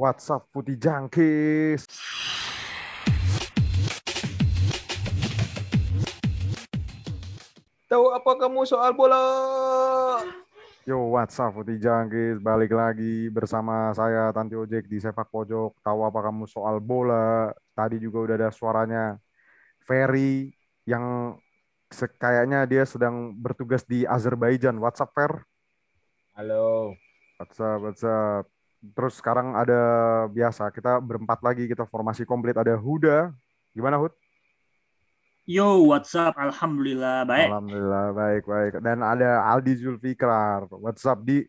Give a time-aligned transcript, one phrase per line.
[0.00, 1.84] WhatsApp Putih Jangkis.
[7.84, 9.20] Tahu apa kamu soal bola?
[10.88, 15.76] Yo, WhatsApp Putih Jangkis balik lagi bersama saya Tanti Ojek di Sepak Pojok.
[15.84, 17.52] Tahu apa kamu soal bola?
[17.76, 19.20] Tadi juga udah ada suaranya
[19.84, 20.48] Ferry
[20.88, 21.36] yang
[21.92, 24.80] kayaknya dia sedang bertugas di Azerbaijan.
[24.80, 25.32] WhatsApp Fer?
[26.40, 26.96] Halo.
[27.36, 28.59] WhatsApp, WhatsApp.
[28.80, 29.80] Terus sekarang ada
[30.32, 33.28] biasa kita berempat lagi kita formasi komplit ada Huda.
[33.76, 34.16] Gimana Hud?
[35.44, 36.32] Yo, WhatsApp?
[36.40, 37.48] Alhamdulillah baik.
[37.52, 38.72] Alhamdulillah baik baik.
[38.80, 40.64] Dan ada Aldi Zulfikrar.
[40.72, 41.44] WhatsApp di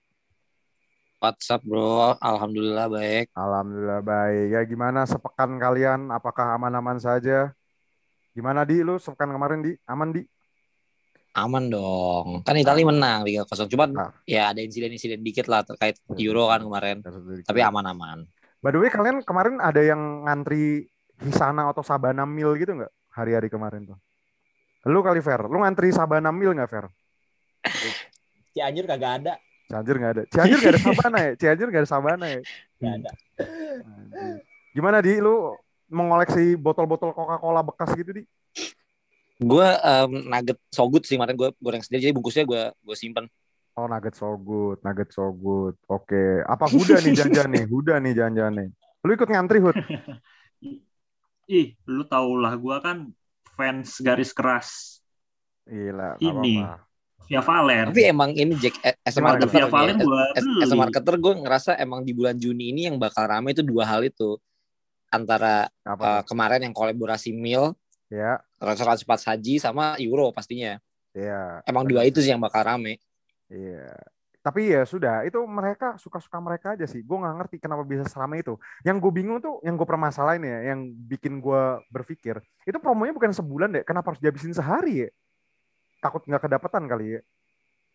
[1.22, 3.30] WhatsApp bro, alhamdulillah baik.
[3.38, 4.58] Alhamdulillah baik.
[4.58, 6.10] Ya gimana sepekan kalian?
[6.10, 7.54] Apakah aman-aman saja?
[8.34, 9.78] Gimana di lu sepekan kemarin di?
[9.86, 10.26] Aman di?
[11.32, 12.44] Aman dong.
[12.44, 13.72] Kan Italia menang 3-0.
[13.72, 14.12] Cuman Nah.
[14.28, 17.00] ya ada insiden-insiden dikit lah terkait Euro kan kemarin.
[17.48, 18.28] Tapi aman-aman.
[18.60, 23.48] By the way kalian kemarin ada yang ngantri Hisana atau Sabana Mil gitu nggak hari-hari
[23.48, 23.98] kemarin tuh?
[24.90, 26.86] Lu kali Fer, lu ngantri Sabana Mil nggak Fer?
[28.54, 29.34] Cianjur kagak ada.
[29.72, 30.24] Cianjur nggak ada.
[30.28, 31.32] Cianjur nggak ada Sabana ya?
[31.40, 32.42] Cianjur nggak ada Sabana ya?
[32.78, 33.12] Nggak ada.
[34.74, 35.56] Gimana di lu
[35.88, 38.24] mengoleksi botol-botol Coca-Cola bekas gitu di?
[39.42, 43.26] Gue um, nugget so good sih kemarin gue goreng sendiri jadi bungkusnya gue gue simpen.
[43.74, 45.74] Oh nugget so good, nugget so good.
[45.90, 47.66] Oke, apa Huda nih janjian nih?
[47.66, 48.70] Huda nih janjian nih.
[49.02, 49.74] Lu ikut ngantri Hud?
[51.52, 53.12] Ih, lu tau lah gue kan
[53.58, 55.02] fans garis keras
[55.68, 56.56] Gila, Ini.
[56.64, 56.90] apa-apa.
[57.32, 57.86] Via Valen.
[57.96, 60.72] Tapi emang ini Jack eh, as a Gimana, marketer, Via Valen ya, gue as, as
[60.72, 64.04] a marketer gue ngerasa emang di bulan Juni ini yang bakal rame itu dua hal
[64.04, 64.36] itu
[65.08, 66.04] antara Apa?
[66.04, 67.72] uh, kemarin yang kolaborasi meal
[68.12, 70.76] ya, restoran cepat saji sama Euro pastinya.
[71.16, 71.64] ya.
[71.64, 73.00] Emang dua itu sih yang bakal rame.
[73.48, 73.96] Iya.
[74.42, 77.06] Tapi ya sudah, itu mereka suka-suka mereka aja sih.
[77.06, 78.58] Gue nggak ngerti kenapa bisa selama itu.
[78.82, 81.62] Yang gue bingung tuh, yang gue permasalahin ya, yang bikin gue
[81.94, 83.84] berpikir, itu promonya bukan sebulan deh.
[83.86, 85.10] Kenapa harus dihabisin sehari ya?
[86.02, 87.22] Takut nggak kedapatan kali ya.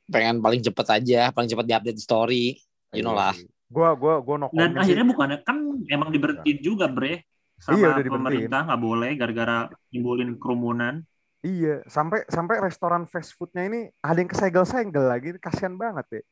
[0.06, 2.62] Pengen paling cepet aja, paling cepet diupdate story.
[2.94, 3.34] You know lah.
[3.66, 4.94] Gue gue gue no Dan sih.
[4.94, 5.58] akhirnya bukannya kan
[5.90, 9.56] emang diberhentiin juga bre sama Iya, udah pemerintah nggak boleh gara-gara
[9.92, 11.00] nimbulin kerumunan.
[11.44, 16.22] Iya, sampai sampai restoran fast foodnya ini ada yang kesegel-segel lagi, kasihan banget ya.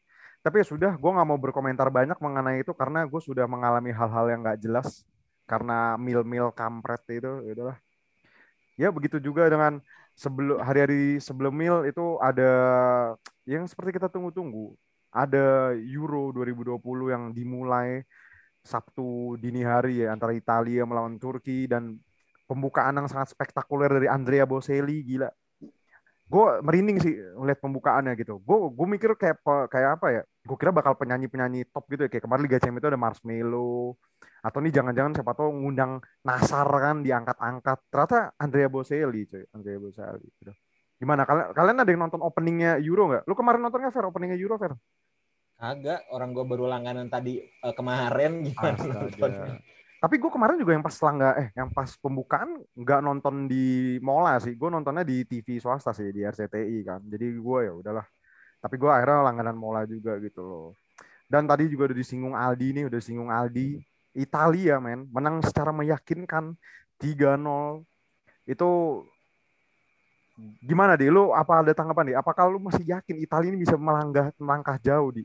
[0.45, 4.29] Tapi ya sudah, gue nggak mau berkomentar banyak mengenai itu karena gue sudah mengalami hal-hal
[4.29, 5.07] yang nggak jelas
[5.49, 7.79] karena mil-mil kampret itu, ya udahlah.
[8.75, 9.79] Ya begitu juga dengan
[10.19, 12.53] sebelum hari-hari sebelum mil itu ada
[13.47, 14.75] yang seperti kita tunggu-tunggu.
[15.15, 18.03] Ada Euro 2020 yang dimulai
[18.65, 22.01] Sabtu dini hari ya antara Italia melawan Turki dan
[22.49, 25.29] pembukaan yang sangat spektakuler dari Andrea Bocelli gila.
[26.25, 28.41] Gue merinding sih ngeliat pembukaannya gitu.
[28.41, 30.23] Gue gue mikir kayak kayak apa ya?
[30.49, 34.01] Gue kira bakal penyanyi-penyanyi top gitu ya kayak kemarin Liga Champions itu ada Marshmello
[34.45, 37.79] atau nih jangan-jangan siapa tahu ngundang Nasar kan diangkat-angkat.
[37.93, 40.29] Ternyata Andrea Bocelli cuy, Andrea Bocelli.
[40.41, 40.53] Gitu.
[41.01, 43.23] Gimana kalian kalian ada yang nonton openingnya Euro nggak?
[43.29, 44.73] Lu kemarin nontonnya Fer openingnya Euro Fer?
[45.65, 46.05] Kagak.
[46.13, 49.57] Orang gue baru langganan tadi eh, kemarin gimana.
[49.97, 54.37] Tapi gue kemarin juga yang pas langga eh yang pas pembukaan nggak nonton di Mola
[54.37, 54.53] sih.
[54.53, 57.01] Gue nontonnya di TV swasta sih di RCTI kan.
[57.09, 58.05] Jadi gue ya udahlah.
[58.61, 60.69] Tapi gue akhirnya langganan Mola juga gitu loh.
[61.25, 63.81] Dan tadi juga udah disinggung Aldi nih, udah disinggung Aldi.
[64.15, 66.53] Italia men menang secara meyakinkan
[67.01, 67.83] 3-0.
[68.45, 69.03] Itu
[70.61, 72.15] gimana di lu apa ada tanggapan di?
[72.15, 75.25] Apakah lu masih yakin Italia ini bisa melangkah melangkah jauh di?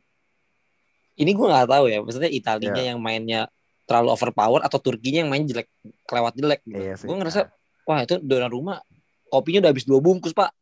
[1.19, 2.00] Ini gue nggak tahu ya.
[2.00, 2.96] Maksudnya Italinya Iya.
[2.96, 3.41] yang mainnya
[3.84, 5.68] terlalu overpower atau Turkinya yang main jelek,
[6.07, 6.62] kelewat jelek.
[6.63, 6.80] Gitu.
[6.80, 7.50] Iya gue ngerasa
[7.90, 8.16] wah itu
[8.47, 8.80] rumah
[9.28, 10.53] kopinya udah habis dua bungkus pak.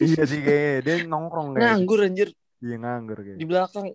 [0.00, 2.28] iya sih kayaknya dia nongkrong kayak Nganggur anjir
[2.64, 3.36] Iya nganggur kayak.
[3.36, 3.86] di belakang.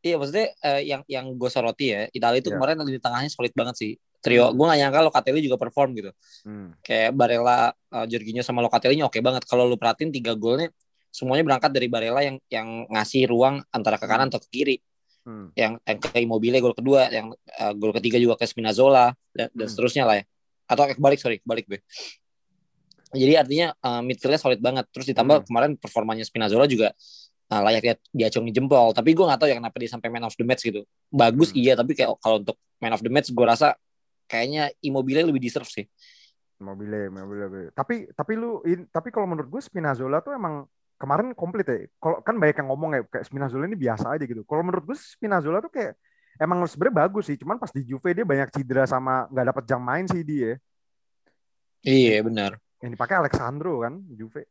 [0.00, 2.56] Iya maksudnya eh, yang yang gue soroti ya Italia itu Iya.
[2.56, 3.92] kemarin di tengahnya solid banget sih.
[4.24, 6.10] Trio gue gak nyangka Locatelli juga perform gitu.
[6.42, 6.74] Hmm.
[6.82, 9.46] Kayak Barella, uh, Jorginho sama Locatelli-nya oke banget.
[9.46, 10.72] Kalau lu perhatiin tiga golnya
[11.14, 14.76] semuanya berangkat dari Barella yang yang ngasih ruang antara ke kanan atau ke kiri.
[15.26, 15.50] Hmm.
[15.58, 19.66] Yang yang ke Immobile gol kedua, yang uh, gol ketiga juga ke Spinazzola dan, dan
[19.66, 19.70] Hmm.
[19.74, 20.24] seterusnya lah ya.
[20.70, 21.82] Atau eh, balik sorry, balik be.
[23.10, 24.86] Jadi artinya uh, midfieldnya solid banget.
[24.94, 25.46] Terus ditambah Hmm.
[25.50, 26.94] kemarin performanya Spinazzola juga
[27.50, 28.94] uh, layak dia diacungi jempol.
[28.94, 30.86] Tapi gue nggak tahu ya kenapa dia sampai man of the match gitu.
[31.10, 31.58] Bagus Hmm.
[31.58, 33.74] iya, tapi kayak kalau untuk man of the match gue rasa
[34.30, 35.86] kayaknya Immobile lebih deserve sih.
[36.62, 37.68] Mobile, mobile, mobile.
[37.74, 40.66] Tapi tapi lu in- tapi kalau menurut gue Spinazzola tuh emang
[40.96, 41.86] kemarin komplit ya.
[42.00, 44.42] Kalau kan banyak yang ngomong ya kayak Spinazzola ini biasa aja gitu.
[44.48, 45.96] Kalau menurut gue Spinazzola tuh kayak
[46.40, 47.36] emang sebenarnya bagus sih.
[47.36, 50.56] Cuman pas di Juve dia banyak cedera sama nggak dapat jam main sih dia.
[51.84, 52.58] Iya benar.
[52.80, 54.48] Yang dipakai Alexandro kan Juve.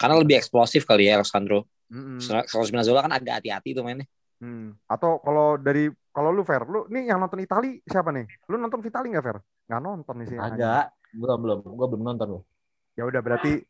[0.00, 1.68] Karena lebih eksplosif kali ya Alexandro.
[1.92, 2.18] Mm-mm.
[2.48, 4.08] Kalau Spinazzola kan agak hati-hati tuh mainnya.
[4.40, 4.72] Hmm.
[4.88, 8.26] Atau kalau dari Kalau lu Fer, lu nih yang nonton Itali siapa nih?
[8.50, 9.38] Lu nonton Vitali nggak Fer?
[9.70, 10.38] Nggak nonton nih sih.
[10.42, 10.90] Agak.
[11.14, 11.58] Belum, belum.
[11.62, 12.42] Gue belum nonton loh.
[12.98, 13.62] Ya udah berarti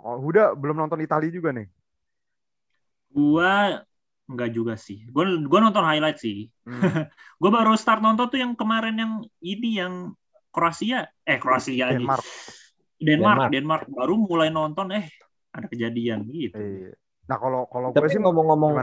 [0.00, 1.68] oh, Huda belum nonton Itali juga nih.
[3.10, 3.82] Gua
[4.30, 5.04] enggak juga sih.
[5.10, 6.46] Gua gua nonton highlight sih.
[6.64, 6.80] Hmm.
[7.40, 9.12] Gua baru start nonton tuh yang kemarin yang
[9.42, 10.14] ini yang
[10.50, 11.94] Kroasia, eh Kroasia aja.
[11.98, 12.24] Denmark.
[13.00, 13.50] Denmark, Denmark.
[13.54, 15.06] Denmark baru mulai nonton eh
[15.50, 16.58] ada kejadian gitu.
[16.58, 16.92] Iya.
[17.30, 18.74] Nah kalau kalau gue Tapi sih ngomong-ngomong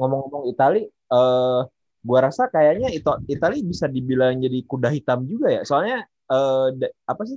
[0.00, 1.60] ngomong-ngomong Itali, eh
[2.00, 5.62] gua rasa kayaknya itu Itali bisa dibilang jadi kuda hitam juga ya.
[5.64, 7.36] Soalnya eh da- apa sih?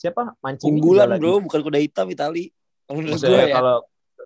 [0.00, 0.32] Siapa?
[0.40, 2.48] Mancini juga Unggulan bro, bukan kuda hitam Itali.
[2.90, 3.54] Kalau menurut gue ya.
[3.54, 3.76] kalau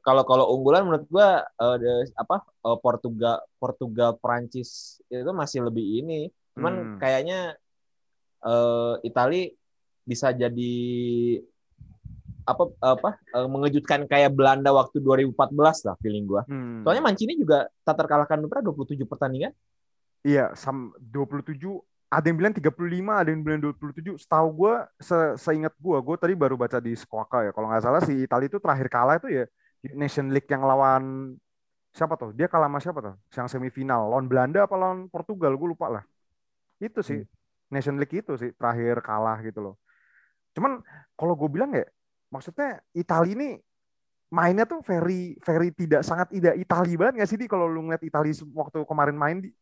[0.01, 6.01] kalau kalau unggulan menurut gua eh, de- apa eh, Portugal Portugal Prancis itu masih lebih
[6.01, 6.33] ini.
[6.57, 6.97] Cuman Hmm.
[6.97, 7.61] kayaknya
[8.41, 9.53] eh Itali
[10.05, 10.77] bisa jadi
[12.45, 16.45] apa apa eh, mengejutkan kayak Belanda waktu 2014 lah feeling gua.
[16.49, 16.81] Hmm.
[16.85, 19.53] Soalnya Mancini juga tak terkalahkan berapa 27 pertandingan.
[20.25, 21.85] Iya, sam 27
[22.15, 22.71] ada yang bilang 35,
[23.11, 24.23] ada yang bilang 27.
[24.23, 27.51] Setahu gue, se seingat gue, gue tadi baru baca di Squawka ya.
[27.51, 29.45] Kalau nggak salah si Italia itu terakhir kalah itu ya
[29.83, 31.35] di Nation League yang lawan
[31.91, 32.31] siapa tuh?
[32.31, 33.15] Dia kalah sama siapa tuh?
[33.35, 35.59] Yang semifinal lawan Belanda apa lawan Portugal?
[35.59, 36.05] Gue lupa lah.
[36.79, 37.23] Itu sih
[37.69, 39.75] Nation League itu sih terakhir kalah gitu loh.
[40.55, 40.79] Cuman
[41.19, 41.83] kalau gue bilang ya,
[42.31, 43.49] maksudnya Italia ini
[44.31, 48.03] mainnya tuh very very tidak sangat tidak Itali banget nggak sih di kalau lu ngeliat
[48.03, 49.55] Italia waktu kemarin main di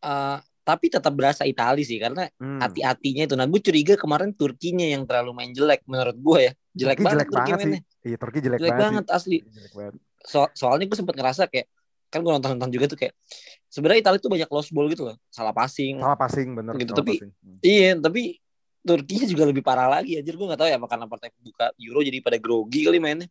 [0.00, 0.38] Eh,
[0.70, 2.62] tapi tetap berasa Itali sih karena Hmm.
[2.62, 3.34] hati-hatinya itu.
[3.34, 6.52] Nah gue curiga kemarin Turkinya yang terlalu main jelek menurut gue ya.
[6.70, 7.66] Jelek Turki banget jelek Turki banget sih.
[7.66, 7.82] mainnya.
[8.00, 9.38] Iya, Turki jelek, Jelek banget, banget asli.
[9.42, 9.94] Jelek banget.
[10.22, 11.66] So- soalnya gue sempat ngerasa kayak
[12.06, 13.14] kan gue nonton-nonton juga tuh kayak
[13.66, 15.98] sebenarnya Italia tuh banyak lost ball gitu loh, salah passing.
[15.98, 16.74] Salah passing bener.
[16.74, 17.30] Gitu, salah tapi- passing.
[17.38, 17.58] Hmm.
[17.60, 18.22] Iya, tapi
[18.80, 22.00] Turkinya juga lebih parah lagi anjir gue gak tahu ya apa karena partai buka Euro
[22.00, 23.28] jadi pada grogi kali mainnya.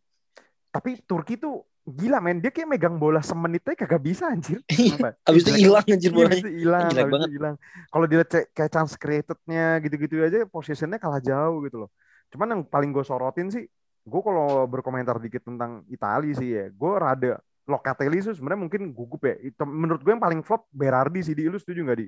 [0.70, 4.60] Tapi Turki tuh gila men, dia kayak megang bola semenit aja kagak bisa anjir.
[4.70, 5.12] Iya, Sumpah.
[5.24, 6.28] Abis itu hilang anjir Iya, bolanya.
[6.28, 6.90] habis itu hilang,
[7.32, 7.54] hilang.
[7.88, 11.90] Kalau dilihat cek kayak chance created-nya gitu-gitu aja, positionnya kalah jauh gitu loh.
[12.30, 13.64] Cuman yang paling gue sorotin sih,
[14.04, 17.40] gue kalau berkomentar dikit tentang Italia sih ya, gue rada
[17.70, 19.36] Locatelli tuh sebenarnya mungkin gugup ya.
[19.40, 22.06] Itu, menurut gue yang paling flop Berardi sih di lu setuju nggak di?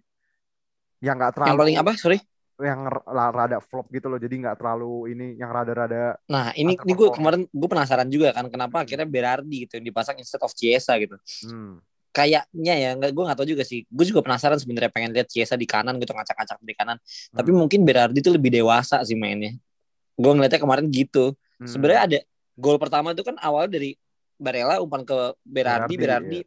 [1.02, 1.92] Yang nggak terlalu Yang paling apa?
[1.98, 2.19] Sorry.
[2.60, 7.08] Yang rada flop gitu loh, jadi nggak terlalu ini, yang rada-rada Nah ini ini gue
[7.08, 11.16] kemarin gue penasaran juga kan kenapa akhirnya Berardi gitu yang dipasang instead of Chiesa gitu.
[11.49, 11.81] hmm,
[12.12, 13.88] Kayaknya ya nggak gue nggak tahu juga sih.
[13.88, 17.00] Gue juga penasaran sebenarnya pengen lihat Chiesa di kanan gitu ngacak-ngacak di kanan.
[17.32, 17.58] Tapi Hmm.
[17.64, 19.56] mungkin Berardi itu lebih dewasa sih mainnya.
[20.20, 21.32] Gue ngeliatnya kemarin gitu.
[21.56, 21.64] hmm.
[21.66, 22.19] Sebenarnya ada
[22.52, 23.96] gol pertama itu kan awal dari
[24.37, 26.40] Barella umpan ke Berardi, Berardi, Berardi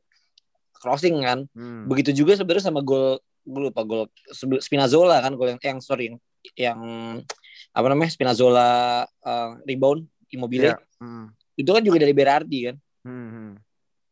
[0.78, 1.50] crossing kan.
[1.58, 1.90] Hmm.
[1.90, 4.10] Begitu juga sebenarnya sama gol gue lupa gol
[4.60, 6.18] Spinazzola kan gol yang yang sorry yang,
[6.58, 6.80] yang
[7.72, 8.70] apa namanya Spinazzola
[9.06, 10.78] eh, rebound Immobile Iya.
[11.00, 11.28] Hmm.
[11.56, 12.76] itu kan juga dari Berardi kan.
[13.06, 13.52] Hmm, hmm.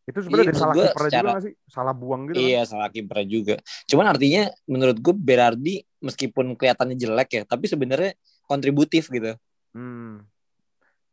[0.04, 1.54] Itu sebenarnya Iya, dari salah kiper juga sih?
[1.68, 2.44] Salah buang gitu kan?
[2.44, 3.56] Iya salah kiper juga.
[3.88, 8.16] Cuman artinya menurut gue Berardi meskipun kelihatannya jelek ya, tapi sebenarnya
[8.48, 9.36] kontributif gitu.
[9.76, 10.24] Hmm.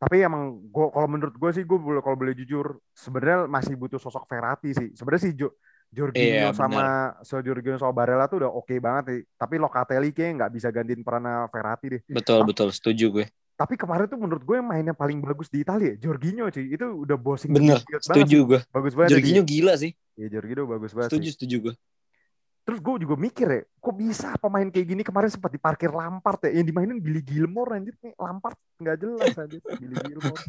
[0.01, 4.27] Tapi emang gua kalau menurut gue sih gue kalau boleh jujur sebenarnya masih butuh sosok
[4.27, 4.89] Verratti sih.
[4.95, 5.55] Sebenarnya sih Jo
[5.91, 6.83] Jorginho Iya, sama
[7.19, 9.19] so Jorginho sama Barella tuh udah oke banget sih.
[9.35, 12.01] Tapi Locatelli kayaknya nggak bisa gantiin peran Verratti deh.
[12.07, 12.47] Betul Ah.
[12.47, 13.25] betul setuju gue.
[13.53, 16.65] Tapi kemarin tuh menurut gue yang mainnya paling bagus di Italia Jorginho cuy.
[16.71, 18.47] Itu udah bossing Bener, banget Setuju sih.
[18.47, 18.59] gue.
[18.67, 19.51] Bagus banget Jorginho dia.
[19.51, 19.91] gila sih.
[20.15, 21.35] Iya Jorginho bagus banget Setuju sih.
[21.35, 21.75] setuju gue.
[22.61, 26.55] Terus gue juga mikir ya, kok bisa pemain kayak gini kemarin sempat diparkir Lampard ya,
[26.55, 30.39] yang dimainin Billy Gilmore anjir nih Lampard nggak jelas anjir Billy Gilmore.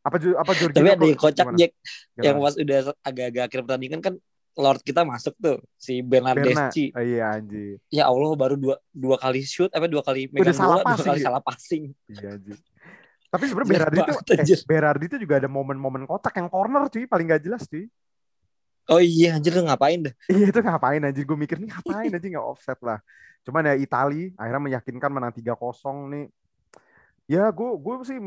[0.00, 0.78] Apa apa Jorginho?
[0.78, 1.46] Tapi ada yang kocak?
[1.52, 1.72] Jack
[2.16, 4.14] yang pas udah agak-agak akhir pertandingan kan
[4.58, 6.34] Lord kita masuk tuh si Berna.
[6.34, 6.90] Bernardeschi.
[6.90, 7.78] Oh, iya anjir.
[7.94, 10.90] Ya Allah baru dua dua kali shoot apa dua kali Udah megang salah bola dua
[10.90, 11.26] passing kali ya?
[11.30, 11.82] salah passing.
[12.10, 12.56] Iya anjir.
[13.28, 14.60] Tapi sebenarnya Berardi tuh banget, eh.
[14.66, 17.86] Berardi tuh juga ada momen-momen kocak yang corner cuy, paling gak jelas cuy.
[18.88, 20.14] Oh iya anjir lu ngapain dah?
[20.32, 22.98] Iya itu ngapain anjir gue mikir nih ngapain anjir nggak offset lah.
[23.44, 25.54] Cuman ya Itali akhirnya meyakinkan menang 3-0
[26.08, 26.26] nih.
[27.28, 28.18] Ya gue gue sih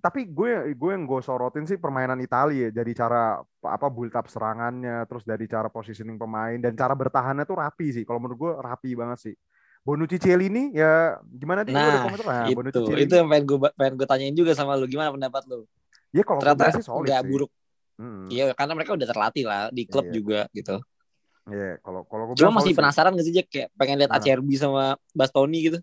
[0.00, 4.26] tapi gue gue yang gue sorotin sih permainan Italia ya dari cara apa build up
[4.26, 8.52] serangannya terus dari cara positioning pemain dan cara bertahannya tuh rapi sih kalau menurut gue
[8.58, 9.34] rapi banget sih
[9.80, 12.26] Bonucci Cielini ya gimana dia Nah, komentar?
[12.28, 13.04] Nah, Bonucci itu Cielini.
[13.08, 15.64] itu yang pengen gue pengen gue tanyain juga sama lu gimana pendapat lu?
[16.12, 17.30] ya kalau Ternyata sih solid nggak sih.
[17.30, 17.50] buruk.
[18.00, 20.14] Hmm, Iya karena mereka udah terlatih lah di klub Iya.
[20.16, 20.76] juga gitu.
[21.50, 24.22] Iya, kalau kalau gue Cuma masih penasaran gak sih Jack kayak pengen lihat Gimana?
[24.22, 24.84] Acerbi sama
[25.16, 25.78] Bastoni gitu.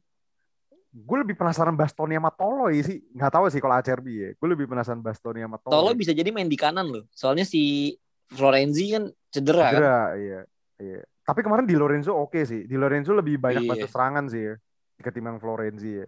[0.91, 4.65] Gue lebih penasaran Bastoni sama Toloi sih nggak tahu sih kalau Acerbi ya gue lebih
[4.65, 7.03] penasaran Bastoni sama Toloi Tolo bisa jadi main di kanan loh.
[7.13, 7.94] Soalnya si
[8.27, 9.74] Florenzi kan cedera, kan.
[9.79, 10.41] Cedera, iya.
[10.77, 11.01] Iya.
[11.24, 12.67] Tapi kemarin di Lorenzo oke sih.
[12.67, 13.70] Di Lorenzo lebih banyak Iya.
[13.72, 14.56] bantu serangan sih ya.
[15.00, 16.08] Ketimbang Florenzi ya.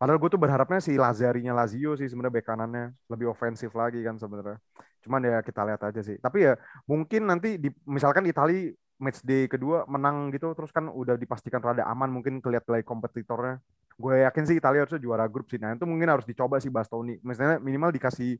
[0.00, 4.16] Padahal gue tuh berharapnya si Lazarinya Lazio sih sebenarnya bek kanannya lebih ofensif lagi kan
[4.16, 4.56] sebenarnya.
[5.04, 6.16] Cuman ya kita lihat aja sih.
[6.16, 6.56] Tapi ya
[6.88, 11.88] mungkin nanti di misalkan Itali match day kedua menang gitu terus kan udah dipastikan rada
[11.88, 13.56] aman mungkin kelihat lagi kompetitornya
[13.96, 15.58] gue yakin sih Italia harusnya juara grup sih.
[15.58, 17.18] Nah itu mungkin harus dicoba sih Bastoni.
[17.24, 18.38] Misalnya minimal dikasih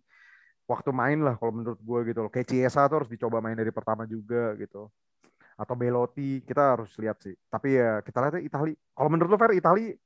[0.68, 2.30] waktu main lah kalau menurut gue gitu loh.
[2.30, 4.88] Kayak Chiesa tuh harus dicoba main dari pertama juga gitu.
[5.58, 7.34] Atau Belotti kita harus lihat sih.
[7.48, 9.96] Tapi ya kita lihat Italia kalau menurut lo Fer Italia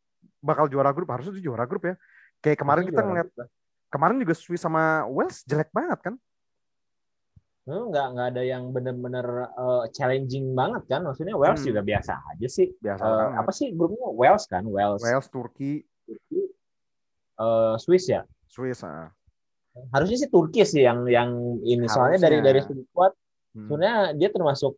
[0.40, 1.08] bakal juara grup?
[1.12, 1.94] Harusnya juara grup ya.
[2.42, 3.28] Kayak kemarin kita ngeliat
[3.88, 6.14] kemarin juga Swiss sama Wales jelek banget kan
[7.64, 11.00] nggak nggak ada yang benar-benar uh, challenging banget kan?
[11.00, 11.68] Maksudnya Wales Hmm.
[11.73, 12.68] juga biasa aja sih.
[12.76, 13.40] Biasa Eh, banget.
[13.40, 14.04] apa sih grupnya?
[14.12, 14.64] Wales kan?
[14.68, 15.80] Wales, Wales Turki.
[16.04, 16.40] Turki,
[17.40, 18.23] eh, Swiss ya?
[18.47, 19.09] Swiss ah.
[19.90, 21.30] harusnya sih Turki sih yang yang
[21.64, 21.88] ini.
[21.88, 22.28] Soalnya Harusnya.
[22.30, 23.12] dari dari segi kuat
[23.54, 23.66] Hmm.
[23.66, 24.73] sebenarnya dia termasuk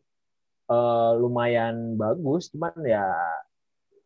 [0.67, 2.49] eh, lumayan bagus.
[2.51, 3.03] Cuman ya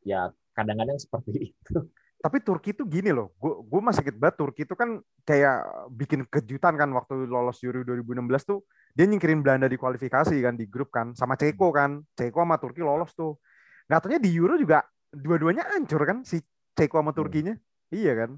[0.02, 0.20] ya
[0.52, 1.76] kadang-kadang seperti itu
[2.20, 6.76] tapi Turki tuh gini loh, gue masih inget banget Turki itu kan kayak bikin kejutan
[6.76, 8.60] kan waktu lolos Euro 2016 tuh.
[8.92, 12.84] Dia nyingkirin Belanda di kualifikasi kan di grup kan sama Ceko kan, Ceko sama Turki
[12.84, 13.40] lolos tuh.
[13.88, 16.44] Nggak taunya di Euro juga dua-duanya hancur kan si
[16.76, 17.56] Ceko sama Turkinya,
[17.88, 18.36] iya kan?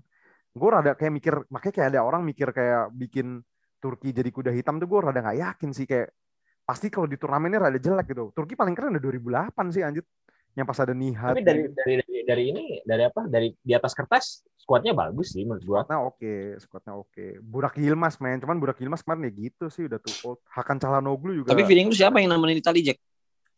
[0.55, 3.43] Gue rada kayak mikir, makanya kayak ada orang mikir kayak bikin
[3.83, 6.15] Turki jadi kuda hitam tuh gue rada nggak yakin sih kayak
[6.63, 8.31] pasti kalau di turnamennya rada jelek gitu.
[8.31, 10.07] Turki paling keren udah 2008 sih anjir
[10.53, 11.33] yang pas ada Nihat.
[11.33, 15.43] tapi dari dari dari, dari ini dari apa dari di atas kertas skuadnya bagus sih
[15.49, 17.25] menurut gua Squadnya oke, squadnya oke.
[17.41, 20.39] Burak Yilmaz men, cuman Burak Yilmaz kemarin ya gitu sih udah too old.
[20.47, 21.57] Hakan Calhanoglu juga.
[21.57, 22.99] Tapi feeling lu siapa yang nemenin Italia Jack?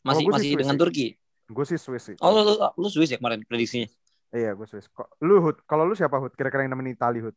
[0.06, 0.82] Masih masih Swiss dengan sih.
[0.82, 1.06] Turki.
[1.44, 2.16] gue sih Swiss sih.
[2.24, 3.84] Oh lu, lu, lu Swiss ya kemarin prediksinya.
[4.32, 4.88] Iya gue Swiss.
[4.88, 6.32] Kok lu Hud, kalau lu siapa Hud?
[6.32, 7.36] Kira-kira yang nemenin Itali Hud?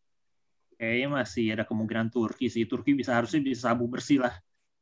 [0.80, 2.64] Kayaknya masih ada kemungkinan Turki sih.
[2.70, 4.32] Turki bisa harusnya bisa sabu bersih lah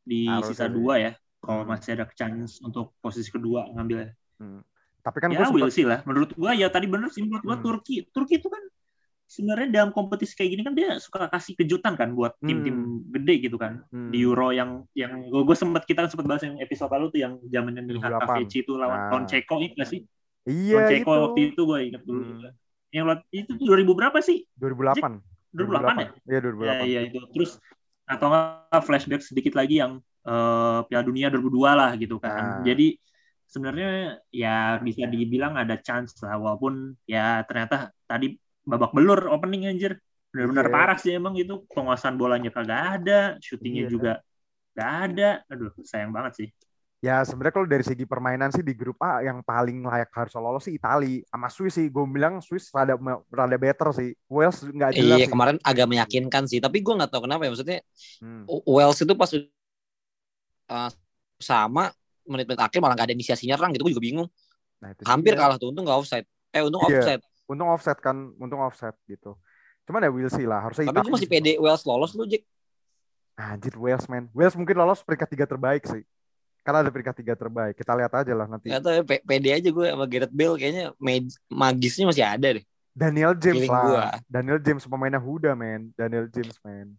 [0.05, 0.73] di Harusnya sisa sih.
[0.77, 1.11] dua ya.
[1.41, 4.13] Kalau masih ada chance untuk posisi kedua ngambilnya.
[4.37, 4.61] Hmm.
[4.99, 5.99] Tapi kan gue ya will sempet, sih lah.
[6.03, 7.65] Menurut gua ya tadi bener sih menurut gua Hmm.
[7.65, 8.09] Turki.
[8.09, 8.63] Turki itu kan
[9.25, 12.75] sebenarnya dalam kompetisi kayak gini kan dia suka kasih kejutan kan buat tim-tim
[13.09, 13.81] gede gitu kan.
[13.89, 17.19] hmm, Di Euro yang yang gue gue sempat kita sempat bahas yang episode lalu tuh
[17.25, 18.21] yang zamannya 2008.
[18.21, 19.25] Kaveci itu lawan Nah.
[19.25, 19.99] Ceko ingat nggak sih?
[20.45, 21.09] Iya lawan itu.
[21.09, 22.21] Waktu itu gue ingat dulu.
[22.21, 22.53] Hmm.
[22.93, 24.37] Yang itu tuh 2000 berapa sih?
[24.57, 25.21] 2008.
[25.53, 26.09] 2008 ya?
[26.21, 26.85] Iya Ya, 2008.
[26.85, 27.19] iya itu.
[27.33, 27.51] Terus
[28.05, 32.29] atau nggak flashback sedikit lagi yang eh, Piala Dunia 2002 lah gitu Nah.
[32.29, 32.43] kan.
[32.61, 32.97] Jadi
[33.55, 38.35] sebenarnya ya bisa dibilang ada chance lah walaupun ya ternyata tadi
[38.67, 39.95] babak belur opening anjir.
[40.35, 40.73] Benar-benar Iya.
[40.75, 41.63] parah sih emang gitu.
[41.71, 43.91] Penguasaan bolanya kagak ada, syutingnya Iya.
[43.95, 44.11] juga
[44.75, 45.29] nggak ada.
[45.47, 46.49] Aduh, sayang banget sih.
[46.99, 50.65] Ya sebenarnya kalau dari segi permainan sih di grup A yang paling layak harus lolos
[50.65, 51.87] sih Itali sama Swiss sih.
[51.87, 52.97] Gue bilang Swiss rada
[53.29, 54.09] rada better sih.
[54.25, 55.31] Wales nggak jelas Iya sih.
[55.31, 56.57] kemarin agak meyakinkan sih.
[56.57, 57.79] Tapi gue nggak tahu kenapa ya maksudnya
[58.19, 58.43] Hmm.
[58.65, 60.89] Wales itu pas uh,
[61.37, 61.93] sama
[62.25, 63.85] menit-menit akhir malah nggak ada inisiasi nyerang gitu.
[63.85, 64.29] Gue juga bingung.
[64.81, 65.41] Nah, itu Hampir dia.
[65.41, 66.27] kalah tuh untung nggak offside.
[66.51, 66.99] Eh untung Iya.
[66.99, 67.21] offside.
[67.45, 69.37] Untung offset kan, untung offset gitu.
[69.85, 72.41] Cuman ya will sih lah, harusnya Tapi gue masih pede Wales lolos lu Jack.
[73.35, 74.25] Anjir Wales man.
[74.33, 76.01] Wales mungkin lolos peringkat tiga terbaik sih.
[76.65, 77.77] Karena ada peringkat tiga terbaik.
[77.77, 78.73] Kita lihat aja lah nanti.
[78.73, 82.65] Gak tau ya, pede aja gue sama Gareth Bale kayaknya mag- magisnya masih ada deh.
[82.95, 83.83] Daniel James Feeling lah.
[83.85, 84.05] gua.
[84.25, 85.91] Daniel James pemainnya Huda man.
[85.93, 86.95] Daniel James man.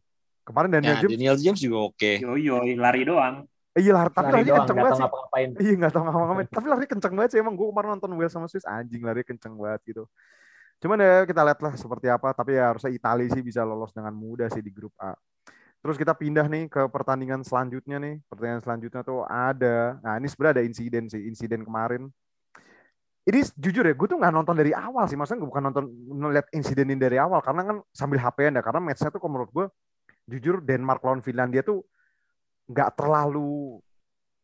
[0.46, 2.12] Kemarin Daniel Ya, James, Daniel James juga oke.
[2.22, 3.48] Yo yo lari doang.
[3.76, 5.06] Iya lah, tapi Lari lari doang, kenceng banget sih.
[5.60, 6.48] Iya nggak tahu ngapa-ngapain.
[6.48, 7.54] Tapi lari kenceng banget sih emang.
[7.54, 10.04] Gue kemarin nonton Wales sama Swiss anjing lari kenceng banget gitu.
[10.80, 12.32] Cuman ya kita lihat lah seperti apa.
[12.32, 15.12] Tapi ya harusnya Italia sih bisa lolos dengan mudah sih di grup A.
[15.84, 18.18] Terus kita pindah nih ke pertandingan selanjutnya nih.
[18.26, 20.00] Pertandingan selanjutnya tuh ada.
[20.00, 21.22] Nah ini sebenarnya ada insiden sih.
[21.28, 22.08] Insiden kemarin.
[23.26, 25.18] Ini jujur ya, gue tuh nggak nonton dari awal sih.
[25.18, 27.42] Maksudnya gue bukan nonton ngeliat insiden ini dari awal.
[27.42, 28.62] Karena kan sambil HP-an ya.
[28.62, 29.66] Karena match-nya tuh kalau menurut gue,
[30.30, 31.82] jujur Denmark lawan Finlandia tuh
[32.66, 33.80] nggak terlalu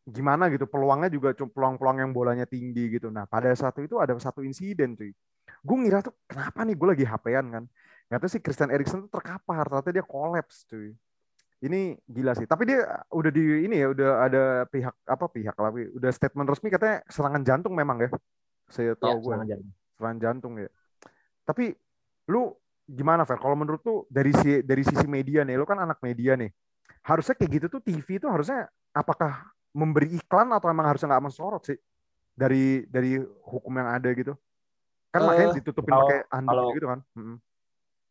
[0.03, 0.67] gimana gitu.
[0.67, 3.07] Peluangnya juga cuma peluang-peluang yang bolanya tinggi gitu.
[3.11, 5.11] Nah pada saat itu ada satu insiden cuy.
[5.63, 7.63] Gue ngira tuh kenapa nih gue lagi HP-an kan.
[8.07, 9.63] Ternyata si Christian Eriksen tuh terkapar.
[9.67, 10.91] Ternyata dia kolaps cuy
[11.63, 12.43] ini gila sih.
[12.43, 16.67] Tapi dia udah di ini ya, udah ada pihak apa pihak lah, udah statement resmi
[16.67, 18.09] katanya serangan jantung memang ya.
[18.67, 19.73] Saya ya, tahu gue serangan jantung.
[19.95, 20.69] serangan jantung ya.
[21.47, 21.65] Tapi
[22.27, 22.51] lu
[22.83, 23.39] gimana Fer?
[23.39, 26.51] Kalau menurut lu dari si dari sisi media nih, lu kan anak media nih.
[27.03, 31.63] Harusnya kayak gitu tuh TV itu harusnya apakah memberi iklan atau emang harusnya nggak mensorot
[31.65, 31.77] sih
[32.31, 34.33] dari dari hukum yang ada gitu?
[35.09, 36.99] Kan Eh, makanya ditutupin kalau- pakai handuk kalau- gitu kan.
[37.13, 37.37] Mm-mm.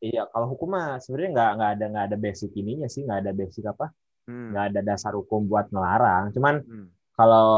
[0.02, 3.33] Iya, kalau hukum mah sebenarnya nggak nggak ada nggak ada basic ininya sih, nggak ada
[3.33, 3.87] basic apa,
[4.26, 4.50] Hmm.
[4.50, 6.35] nggak ada dasar hukum buat ngelarang.
[6.35, 6.88] Cuman Hmm.
[7.14, 7.50] kalau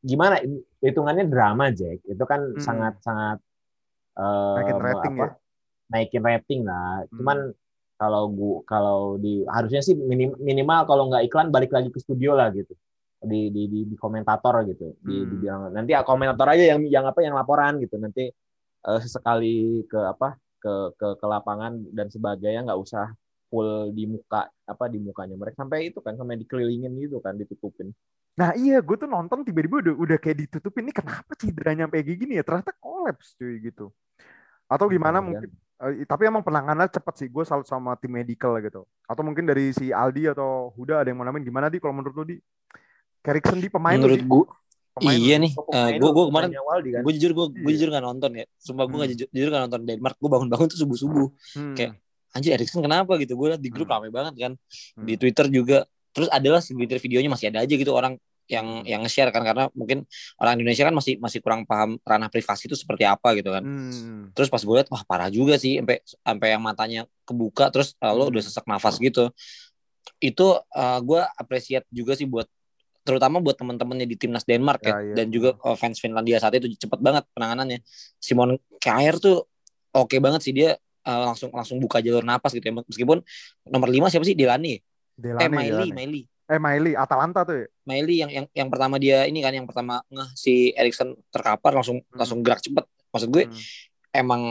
[0.00, 0.40] gimana
[0.80, 2.60] hitungannya drama Jack, itu kan Hmm.
[2.60, 3.38] sangat sangat
[4.12, 5.32] eh, Naikin rating apa, ya.
[5.88, 7.00] naikin rating lah.
[7.00, 7.16] Hmm.
[7.16, 7.38] Cuman
[8.02, 12.30] kalau gua kalau di harusnya sih minim- minimal kalau nggak iklan balik lagi ke studio
[12.38, 12.72] lah gitu.
[13.32, 14.84] Di di di, di komentator gitu.
[15.08, 15.30] Di, Hmm.
[15.30, 17.94] dibilang nanti ya komentator aja yang yang apa yang laporan gitu.
[18.04, 18.22] Nanti
[18.88, 19.46] eh, sesekali
[19.90, 20.28] ke apa
[20.62, 23.04] ke ke ke lapangan dan sebagainya nggak usah
[23.50, 27.88] full di muka apa di mukanya mereka sampai itu kan sampai dikelilingin gitu kan ditutupin
[28.40, 30.88] Nah iya, gue tuh nonton tiba-tiba udah, udah kayak ditutupin.
[30.88, 32.44] Ini kenapa cederanya sampai kayak gini ya?
[32.48, 33.92] Ternyata kolaps cuy gitu.
[34.72, 35.50] Atau gimana Betul, mungkin.
[35.52, 35.61] eh,
[36.04, 37.28] tapi emang penanganan cepet sih.
[37.28, 38.86] Gue salut sama tim medical gitu.
[39.04, 41.42] Atau mungkin dari si Aldi atau Huda ada yang mau namain.
[41.42, 42.36] Gimana di kalau menurut lu di?
[43.18, 44.26] Carrickson di pemain lu, Menurut Di?
[44.26, 44.44] gue,
[44.92, 45.22] Pemain lu.
[45.22, 45.52] iya nih.
[45.54, 47.02] Oh, Eh, pemain gue kemarin kan?
[47.02, 47.74] gue jujur gue gue Iya.
[47.78, 48.44] jujur nggak nonton ya.
[48.58, 49.14] Sumpah gue nggak Hmm.
[49.14, 50.16] jujur, jujur nggak nonton Denmark.
[50.18, 51.28] Gue bangun-bangun tuh subuh subuh.
[51.54, 51.74] Hmm.
[51.74, 51.92] kayak,
[52.32, 53.36] Anjir Erikson kenapa gitu?
[53.36, 53.94] Gue liat di grup Hmm.
[53.98, 54.52] rame banget kan.
[54.98, 55.06] Hmm.
[55.06, 55.78] Di Twitter juga.
[56.12, 58.18] Terus adalah segelintir videonya masih ada aja gitu orang
[58.52, 60.04] yang yang nge-share kan karena mungkin
[60.36, 63.64] orang Indonesia kan masih masih kurang paham ranah privasi itu seperti apa gitu kan.
[63.64, 64.28] Hmm.
[64.36, 68.12] Terus pas gue liat wah parah juga sih sampai sampai yang matanya kebuka terus uh,
[68.12, 69.32] lo udah sesak nafas gitu.
[70.20, 72.44] Itu uh, gue appreciate juga sih buat
[73.02, 76.54] terutama buat teman-temannya di timnas Denmark ya, Ya, iya, dan juga uh, fans Finlandia saat
[76.54, 77.82] itu cepet banget penanganannya.
[78.20, 79.48] Simon Kjaer tuh
[79.96, 83.20] oke banget sih dia uh, langsung langsung buka jalur napas gitu ya meskipun
[83.66, 84.78] nomor 5 siapa sih Delani
[85.12, 85.94] Delane, eh Miley Delane.
[85.94, 87.66] Miley Eh Miley, Atalanta tuh ya.
[87.82, 92.04] Miley yang yang yang pertama dia ini kan yang pertama ngeh si Erikson terkapar langsung
[92.04, 92.12] Hmm.
[92.14, 93.56] langsung gerak cepet maksud gue Hmm.
[94.12, 94.42] emang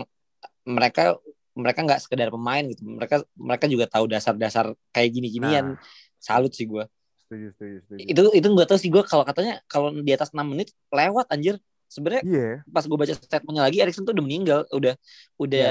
[0.63, 1.15] mereka
[1.53, 5.81] mereka nggak sekedar pemain gitu mereka mereka juga tahu dasar-dasar kayak gini-ginian Nah.
[6.17, 6.85] salut sih gue
[7.21, 7.99] Setuju, setuju, setuju.
[8.03, 11.61] itu itu gue tahu sih gue kalau katanya kalau di atas 6 menit lewat anjir
[11.85, 12.49] sebenarnya Iya.
[12.65, 14.93] pas gue baca statementnya lagi Erikson tuh udah meninggal udah
[15.37, 15.69] udah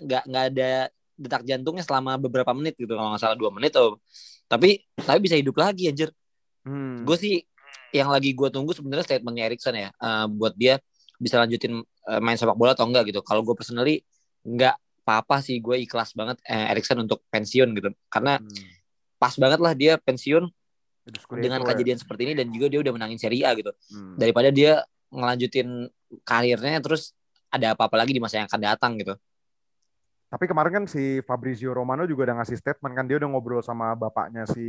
[0.00, 0.70] nggak nggak ada
[1.20, 4.00] detak jantungnya selama beberapa menit gitu kalau nggak salah dua menit oh
[4.46, 6.08] tapi tapi bisa hidup lagi anjir
[6.60, 7.08] Hmm.
[7.08, 7.40] gue sih
[7.90, 10.76] yang lagi gue tunggu sebenarnya statementnya Erikson ya eh, buat dia
[11.16, 14.04] bisa lanjutin eh, main sepak bola atau enggak gitu kalau gue personally
[14.44, 18.64] nggak apa-apa sih gue ikhlas banget eh, Erikson untuk pensiun gitu karena Hmm.
[19.16, 20.52] pas banget lah dia pensiun
[21.40, 21.66] dengan ya.
[21.66, 24.20] kejadian seperti ini dan juga dia udah menangin Serie A gitu Hmm.
[24.20, 25.88] daripada dia ngelanjutin
[26.22, 27.16] karirnya terus
[27.48, 29.16] ada apa-apa lagi di masa yang akan datang gitu
[30.30, 33.98] Tapi kemarin kan si Fabrizio Romano juga udah ngasih statement kan dia udah ngobrol sama
[33.98, 34.62] bapaknya si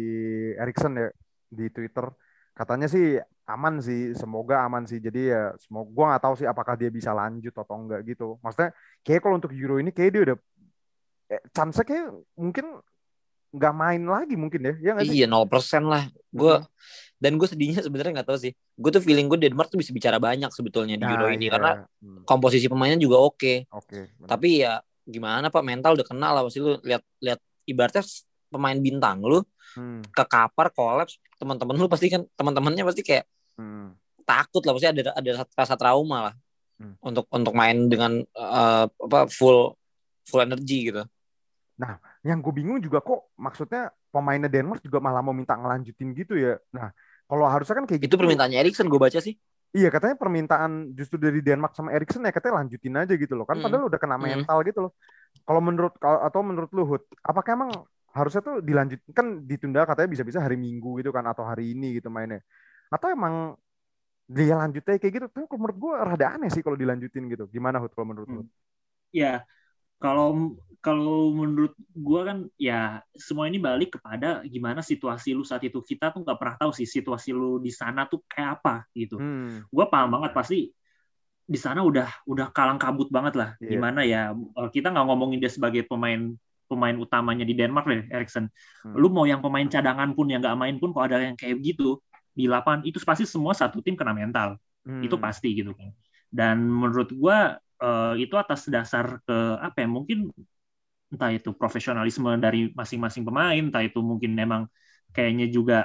[0.58, 1.08] Erikson ya
[1.48, 2.10] di Twitter.
[2.52, 4.98] Katanya sih aman sih, semoga aman sih.
[4.98, 8.42] Jadi ya semoga gua nggak tahu sih apakah dia bisa lanjut atau enggak gitu.
[8.42, 8.74] Maksudnya
[9.06, 10.38] kayak kalau untuk Euro ini kayak dia udah
[11.30, 12.82] eh, chance kayak mungkin
[13.52, 14.74] nggak main lagi mungkin ya.
[14.82, 16.66] Ya iya 0% lah gue Mhm.
[17.22, 20.18] dan gue sedihnya sebenarnya nggak tahu sih gue tuh feeling gue Denmark tuh bisa bicara
[20.18, 21.54] banyak sebetulnya di Euro Nah, ini iya.
[21.54, 21.72] karena
[22.02, 24.10] Hmm, komposisi pemainnya juga oke Oke.
[24.18, 24.30] benar.
[24.32, 24.80] tapi ya
[25.12, 28.04] gimana pak mental udah kenal lah pasti lu lihat lihat ibaratnya
[28.50, 33.24] pemain bintang lu Hmm, ke kapar kolaps teman-teman lu pasti kan teman-temannya pasti kayak
[33.56, 33.96] hmm.
[34.28, 36.36] takut lah pasti ada ada rasa trauma lah
[36.82, 36.98] Hmm.
[36.98, 39.78] untuk untuk main dengan eh, apa full
[40.26, 41.06] full energi gitu
[42.26, 46.58] Yang gue bingung juga kok maksudnya pemainnya Denmark juga malah mau minta ngelanjutin gitu ya.
[46.74, 46.94] Nah,
[47.26, 48.18] kalau harusnya kan kayak itu gitu.
[48.18, 49.34] permintaannya Erikson gue baca sih
[49.72, 53.48] Iya katanya permintaan justru dari Denmark sama Erikson ya katanya lanjutin aja gitu loh.
[53.48, 53.64] Kan Hmm.
[53.64, 54.24] padahal udah kena Hmm.
[54.28, 54.92] mental gitu loh.
[55.48, 57.72] Kalau menurut kalau- atau menurut Luhut, apakah emang
[58.12, 62.12] harusnya tuh dilanjutin kan ditunda katanya bisa-bisa hari Minggu gitu kan atau hari ini gitu
[62.12, 62.44] mainnya.
[62.92, 63.56] Atau emang
[64.28, 65.26] dia lanjutnya kayak gitu.
[65.32, 67.48] Tapi kalau menurut gue rada aneh sih kalau dilanjutin gitu.
[67.48, 68.42] Gimana Hut kalau menurut lu?
[68.44, 68.52] Hmm.
[70.02, 75.78] Kalau kalau menurut gua kan ya semua ini balik kepada gimana situasi lu saat itu.
[75.86, 79.22] Kita tuh nggak pernah tahu sih situasi lu di sana tuh kayak apa gitu.
[79.22, 79.62] Hmm.
[79.70, 80.60] Gua paham banget pasti
[81.46, 83.50] di sana udah udah kalang kabut banget lah.
[83.62, 83.78] Iya.
[83.78, 86.34] Gimana ya eh, kita nggak ngomongin dia sebagai pemain
[86.66, 88.50] pemain utamanya di Denmark deh, Erikson.
[88.82, 88.96] Hmm.
[88.98, 92.02] Lu mau yang pemain cadangan pun yang nggak main pun kalau ada yang kayak gitu
[92.32, 95.06] di lapangan itu pasti semua satu tim kena mental Hmm.
[95.06, 95.94] itu pasti gitu kan
[96.34, 99.34] dan menurut gua eh, itu atas dasar ke
[99.66, 100.18] apa ya mungkin
[101.12, 104.62] entah itu profesionalisme dari masing-masing pemain entah itu mungkin memang
[105.16, 105.76] kayaknya juga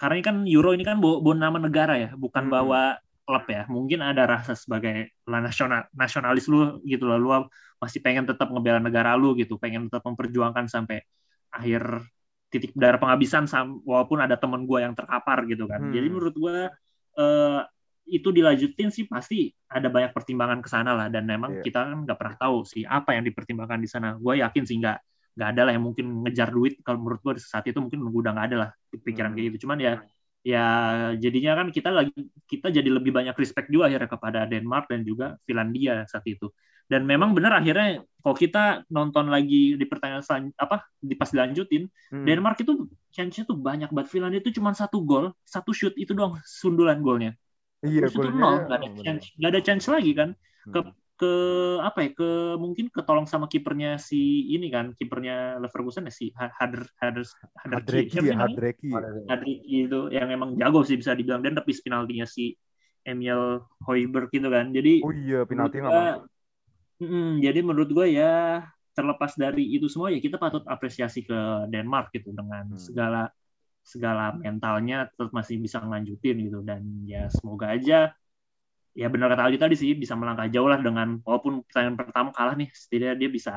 [0.00, 2.52] karena ini kan Euro ini kan bawa, bawa nama negara ya bukan Hmm.
[2.54, 2.78] bawa
[3.26, 7.28] klub ya mungkin ada rasa sebagai lah nasional nasionalis lu gitu loh lu
[7.82, 10.98] masih pengen tetap ngebela negara lu gitu pengen tetap memperjuangkan sampai
[11.54, 11.82] akhir
[12.52, 13.44] titik darah penghabisan
[13.84, 15.92] walaupun ada temen gue yang terkapar gitu kan Hmm.
[15.92, 16.56] jadi menurut gue
[17.20, 17.60] eh,
[18.08, 21.06] itu dilanjutin sih pasti ada banyak pertimbangan ke sana lah.
[21.12, 21.62] Dan memang Iya.
[21.68, 24.16] kita kan nggak pernah tahu sih apa yang dipertimbangkan di sana.
[24.16, 24.98] Gue yakin sih nggak
[25.38, 26.80] nggak ada lah yang mungkin ngejar duit.
[26.82, 29.36] Kalau menurut gue saat itu mungkin udah nggak ada lah pikiran Hmm.
[29.36, 29.68] kayak gitu.
[29.68, 29.92] Cuman ya
[30.46, 30.64] ya
[31.18, 32.14] jadinya kan kita lagi
[32.48, 36.48] kita jadi lebih banyak respect juga akhirnya kepada Denmark dan juga Finlandia saat itu.
[36.88, 41.84] Dan memang benar akhirnya kalau kita nonton lagi di pertanyaan selan- apa di pas dilanjutin
[42.08, 42.24] Hmm.
[42.24, 44.08] Denmark itu chance-nya tuh banyak banget.
[44.08, 47.36] Finlandia itu cuma satu gol satu shoot itu doang sundulan golnya
[47.78, 50.30] Iya, itu nol nggak ada chance nggak ada chance lagi kan
[50.74, 50.92] ke Hmm.
[51.18, 51.32] ke
[51.82, 52.30] apa ya ke
[52.62, 57.26] mungkin ketolong sama kipernya si ini kan kipernya Leverkusen ya si Hader Hader
[57.58, 58.90] Hader Hadreki ya, Hadreki.
[59.26, 62.54] Hadriki itu yang emang jago sih bisa dibilang dan tapi penaltinya si
[63.02, 66.24] Emil Hoiberg gitu kan jadi Oh iya, penalti nggak gua- masuk.
[66.98, 71.38] Mm, jadi menurut gue ya terlepas dari itu semua ya kita patut apresiasi ke
[71.70, 72.78] Denmark gitu dengan Hmm.
[72.78, 73.30] segala
[73.92, 76.80] segala mentalnya tetap masih bisa ngelanjutin gitu dan
[77.12, 77.94] ya semoga aja
[79.00, 82.54] ya benar kata Aldi tadi sih bisa melangkah jauh lah dengan walaupun pertandingan pertama kalah
[82.60, 83.52] nih setidaknya dia bisa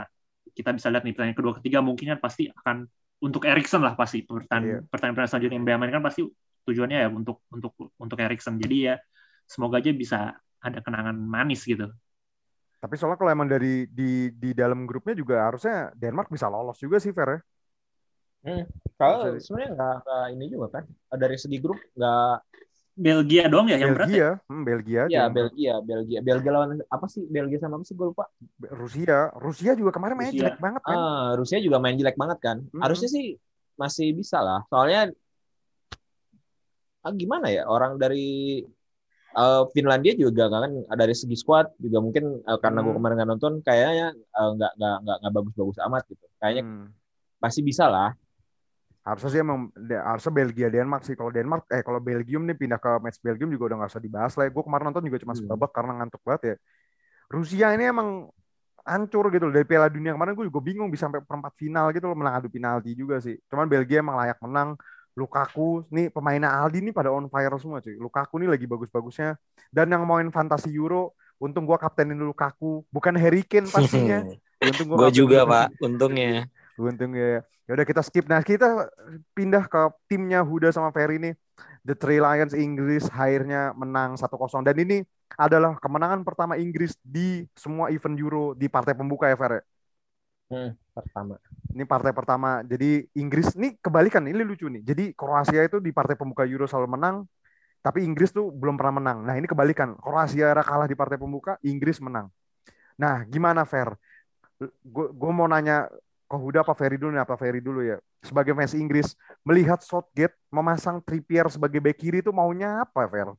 [0.57, 2.77] kita bisa lihat nih pertandingan kedua ketiga mungkin kan pasti akan
[3.25, 4.89] untuk Erikson lah pasti pertandingan Iya.
[4.91, 6.21] pertandingan selanjutnya yang Bayern kan pasti
[6.67, 8.95] tujuannya ya untuk untuk untuk Erikson jadi ya
[9.49, 10.17] semoga aja bisa
[10.61, 11.89] ada kenangan manis gitu
[12.81, 16.97] Tapi soalnya kalau emang dari di di dalam grupnya juga harusnya Denmark bisa lolos juga
[16.97, 17.39] sih Fer ya.
[18.97, 22.35] Kalau Bisa- sebenarnya nggak ini juga kan dari segi grup nggak
[22.91, 24.13] Belgia doang ya yang berat ya?
[24.13, 25.23] Belgia, hmm, Belgia, ya.
[25.29, 28.25] Belgia Belgia Belgia lawan apa sih Belgia sama apa sih gue lupa
[28.77, 30.37] Rusia, Rusia juga kemarin Rusia.
[30.37, 30.97] jelek banget kan.
[30.97, 32.81] ah Rusia juga main jelek banget kan Hmm.
[32.81, 33.25] harusnya sih
[33.77, 35.09] masih bisa lah soalnya
[37.01, 38.61] ah, gimana ya orang dari
[39.31, 42.97] eh, Finlandia juga kan dari segi squad juga mungkin eh, karena gue Hmm.
[43.01, 46.87] kemarin nggak nonton kayaknya eh, nggak nggak nggak nggak bagus-bagus amat gitu kayaknya Hmm.
[47.41, 48.13] pasti bisa lah
[49.01, 51.17] Harusnya sih emang harusnya Belgia Denmark sih.
[51.17, 54.33] Kalau Denmark eh kalau Belgium nih pindah ke match Belgium juga udah nggak usah dibahas
[54.37, 54.45] lah.
[54.53, 55.41] Gue kemarin nonton juga cuma Hmm.
[55.41, 56.55] sebabak karena ngantuk banget ya.
[57.31, 58.29] Rusia ini emang
[58.81, 62.09] hancur gitu loh dari Piala Dunia kemarin gue juga bingung bisa sampai perempat final gitu
[62.09, 63.37] loh menang adu penalti juga sih.
[63.49, 64.77] Cuman Belgia emang layak menang.
[65.11, 67.99] Lukaku nih pemainnya Aldi nih pada on fire semua cuy.
[67.99, 69.35] Lukaku nih lagi bagus-bagusnya
[69.67, 74.23] dan yang main fantasi Euro untung gua kaptenin Lukaku bukan Harry Kane pastinya.
[74.61, 76.45] Untung Gue juga pak, untungnya.
[76.79, 77.41] Untung ya.
[77.67, 78.27] Ya udah kita skip.
[78.27, 78.91] Nah, kita
[79.31, 79.81] pindah ke
[80.11, 81.33] timnya Huda sama Ferry nih.
[81.81, 85.01] The Three Lions Inggris akhirnya menang 1-0 dan ini
[85.37, 89.51] adalah kemenangan pertama Inggris di semua event Euro di partai pembuka ya Fer.
[89.57, 89.63] ya?
[90.91, 91.39] pertama
[91.71, 92.49] Ini partai pertama.
[92.67, 94.83] Jadi Inggris ini kebalikan, ini lucu nih.
[94.83, 97.23] Jadi Kroasia itu di partai pembuka Euro selalu menang,
[97.79, 99.17] tapi Inggris tuh belum pernah menang.
[99.23, 99.95] Nah, ini kebalikan.
[99.95, 102.27] Kroasia kalah di partai pembuka, Inggris menang.
[102.99, 103.95] Nah, gimana Fer?
[104.83, 105.87] Gue mau nanya
[106.31, 107.99] ke Huda apa Ferry dulu nih, apa Ferry dulu ya.
[108.23, 109.11] Sebagai fans Inggris,
[109.43, 113.35] melihat Southgate memasang Trippier sebagai bek kiri itu maunya apa, Fer?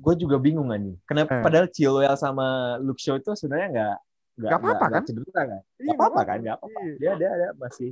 [0.00, 1.44] gue juga bingung nih kenapa Eh.
[1.44, 3.96] padahal Chilwell sama Luke Shaw itu sebenarnya nggak
[4.40, 5.02] nggak apa-apa, kan?
[5.04, 6.94] cedera kan Iya, apa-apa kan nggak apa-apa Iya.
[6.96, 7.90] dia dia dia masih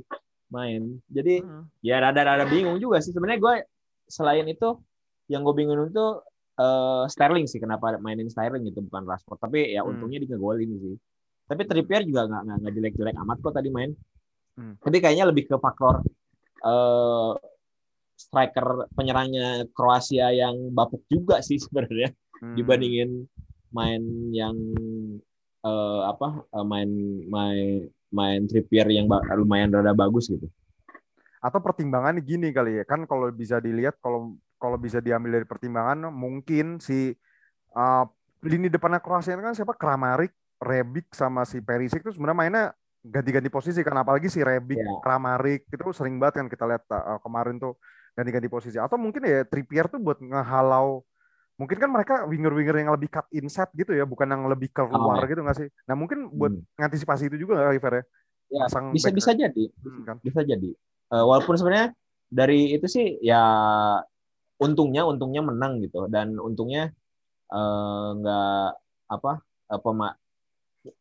[0.49, 1.69] main jadi Hmm.
[1.85, 3.55] ya rada-rada bingung juga sih sebenarnya gue
[4.09, 4.73] selain itu
[5.29, 6.05] yang gue bingung itu
[6.57, 9.93] eh, Sterling sih kenapa mainin Sterling gitu bukan Rashford tapi ya Hmm.
[9.93, 10.95] untungnya dia ngegolin sih
[11.47, 13.91] tapi Trippier juga nggak nggak jelek-jelek amat kok tadi main
[14.57, 14.73] Hmm.
[14.81, 16.01] tapi kayaknya lebih ke faktor
[16.65, 17.31] eh,
[18.17, 22.09] striker penyerangnya Kroasia yang bapuk juga sih sebenarnya
[22.41, 22.53] Hmm.
[22.57, 23.29] dibandingin
[23.69, 24.01] main
[24.33, 24.57] yang
[25.61, 26.89] eh, apa eh, main
[27.29, 30.49] main main Trippier yang ba- lumayan rada bagus gitu.
[31.37, 36.09] atau pertimbangannya gini kali ya kan kalau bisa dilihat kalau kalau bisa diambil dari pertimbangan
[36.09, 37.13] mungkin si
[37.77, 38.05] uh,
[38.41, 42.65] lini depannya Kroasia kan siapa Kramaric, Rebic sama si Perisic itu sebenarnya mainnya
[43.05, 44.99] ganti-ganti posisi kan apalagi si Rebic, Iya.
[44.99, 47.77] Kramaric itu sering banget kan kita lihat uh, kemarin tuh
[48.17, 51.05] ganti-ganti posisi atau mungkin ya Trippier tuh buat ngehalau
[51.57, 55.25] mungkin kan mereka winger-winger yang lebih cut inside gitu ya bukan yang lebih keluar Oh.
[55.25, 56.65] gitu nggak sih nah mungkin buat Hmm.
[56.77, 58.05] ngantisipasi itu juga nggak Iver ya
[58.47, 60.71] Ya, Pasang bisa back- bisa jadi, Hmm, kan bisa jadi.
[61.11, 61.91] Eh, walaupun sebenarnya
[62.31, 63.43] dari itu sih ya
[64.57, 66.89] untungnya untungnya menang gitu dan untungnya
[67.47, 68.67] eh, nggak
[69.07, 69.31] apa
[69.67, 70.15] eh, pema,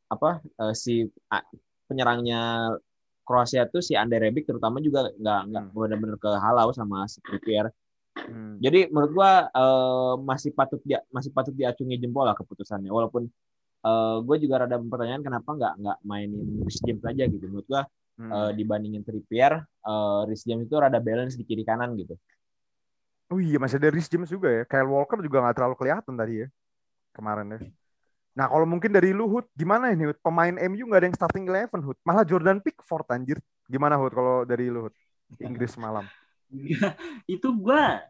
[0.07, 1.07] apa eh, si
[1.87, 2.73] penyerangnya
[3.27, 5.75] Kroasia tuh si Ande Rebic terutama juga nggak nggak Hmm.
[5.75, 7.75] benar-benar kehalau sama si Trippier.
[8.17, 8.57] Hmm.
[8.63, 12.89] Jadi menurut gua eh, masih patut dia masih patut diacungi jempol lah keputusannya.
[12.89, 13.27] Walaupun
[13.87, 17.45] eh, gue juga rada mempertanyakan kenapa nggak nggak mainin Rhys James aja gitu.
[17.51, 17.83] Menurut gua
[18.17, 18.33] Hmm.
[18.33, 22.15] eh, dibandingin Trippier, eh Rhys James itu rada balance di kiri kanan gitu.
[23.27, 24.63] Oh iya masih ada Rhys James juga ya.
[24.63, 26.49] Kyle Walker juga nggak terlalu kelihatan tadi ya
[27.11, 27.61] kemarin ya.
[28.37, 30.21] Nah kalau mungkin dari lu Hud, gimana ini Hud?
[30.21, 31.97] Pemain MU nggak ada yang starting eleven Hud.
[32.05, 33.41] Malah Jordan Pickford anjir.
[33.65, 34.95] Gimana Hud kalau dari lu Hud?
[35.41, 36.05] Inggris semalam.
[37.35, 38.05] itu gua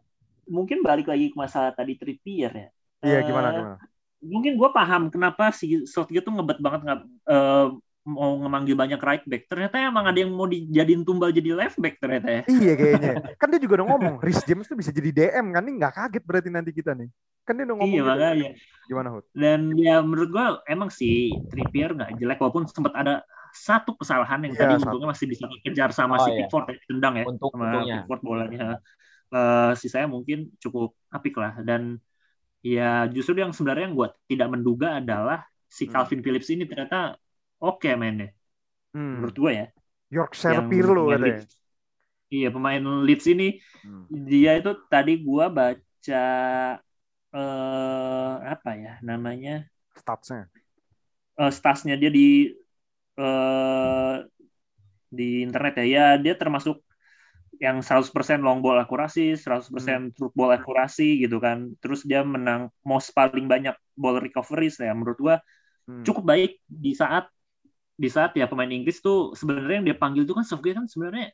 [0.45, 2.67] mungkin balik lagi ke masalah tadi Trippier ya.
[3.07, 3.75] Iya Eh, gimana gimana?
[4.19, 7.67] Mungkin gua paham kenapa si Southgate tuh ngebet banget nggak eh,
[8.07, 9.51] mau ngemanggil banyak right back.
[9.51, 12.41] Ternyata emang ada yang mau dijadiin tumbal jadi left back ternyata ya.
[12.47, 13.11] Iya kayaknya.
[13.43, 15.61] Kan dia juga udah ngomong, Rhys James tuh bisa jadi DM kan?
[15.61, 17.11] Ini nggak kaget berarti nanti kita nih.
[17.43, 18.09] Kan dia udah ngomong Iya gitu.
[18.09, 18.49] makanya.
[18.87, 19.25] Gimana Hud?
[19.35, 23.13] Dan ya menurut gua emang sih Trippier nggak jelek walaupun sempat ada
[23.51, 24.83] satu kesalahan yang Iya, tadi satu.
[24.87, 26.37] untungnya masih bisa dikejar sama Oh, si iya.
[26.47, 27.95] Pickford ya, tendang ya Untuk sama untungnya.
[28.01, 28.65] Pickford bolanya.
[29.27, 31.99] Eh sisanya mungkin cukup apik lah dan
[32.63, 35.93] ya justru yang sebenarnya yang gue tidak menduga adalah si Hmm.
[35.93, 37.19] Calvin Phillips ini ternyata
[37.65, 38.27] oke mainnya
[38.93, 39.15] Hmm.
[39.15, 39.65] menurut gue ya.
[40.11, 41.17] Yorkshire Yang Pirlo katanya.
[41.23, 41.47] Leeds.
[42.33, 43.45] Iya pemain Leeds ini
[43.83, 44.07] Hmm.
[44.29, 46.15] dia itu tadi gua baca
[47.37, 49.51] eh apa ya namanya
[49.95, 50.49] Statsnya.
[51.39, 52.21] eh statsnya dia di
[53.19, 54.15] eh
[55.17, 56.77] di internet ya ya dia termasuk
[57.65, 60.11] yang 100% long ball akurasi, 100% Hmm.
[60.15, 61.57] through ball akurasi gitu kan.
[61.81, 65.35] Terus dia menang most paling banyak ball recoveries ya menurut gua
[65.87, 66.07] Hmm.
[66.07, 67.25] cukup baik di saat
[68.03, 71.25] di saat ya pemain Inggris tuh sebenarnya yang dia panggil tuh kan Southgate kan sebenarnya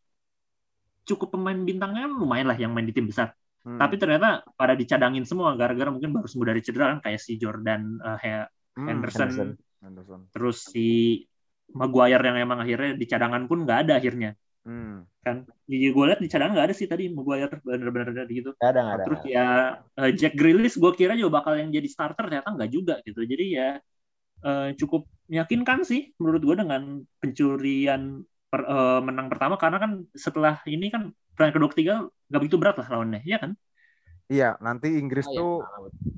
[1.04, 3.36] cukup pemain bintangnya lumayan lah yang main di tim besar.
[3.64, 3.80] Hmm.
[3.80, 7.82] Tapi ternyata pada dicadangin semua gara-gara mungkin baru sembuh dari cedera kan kayak si Jordan
[8.00, 9.50] uh, He- Hmm, Henderson, Henderson.
[9.86, 10.22] Henderson.
[10.34, 10.88] terus si
[11.78, 14.32] Maguire yang emang akhirnya di cadangan pun nggak ada akhirnya
[14.64, 15.04] Hmm.
[15.24, 15.46] kan.
[15.68, 18.52] Jadi gue lihat di cadangan nggak ada sih tadi Maguire bener-bener ada gitu.
[18.58, 19.04] Nggak ada, nggak ada.
[19.06, 19.46] Terus ya
[20.02, 23.22] eh, Jack Grealish gue kira juga bakal yang jadi starter ternyata nggak juga gitu.
[23.24, 23.68] Jadi ya
[24.44, 26.82] eh, cukup meyakinkan sih menurut gue dengan
[27.18, 31.94] pencurian per- eh, menang pertama karena kan setelah ini kan pertandingan kedua ketiga
[32.30, 33.52] nggak begitu berat lah lawannya, ya kan?
[34.30, 35.40] Iya, nanti Inggris Oh, iya.
[35.42, 35.54] tuh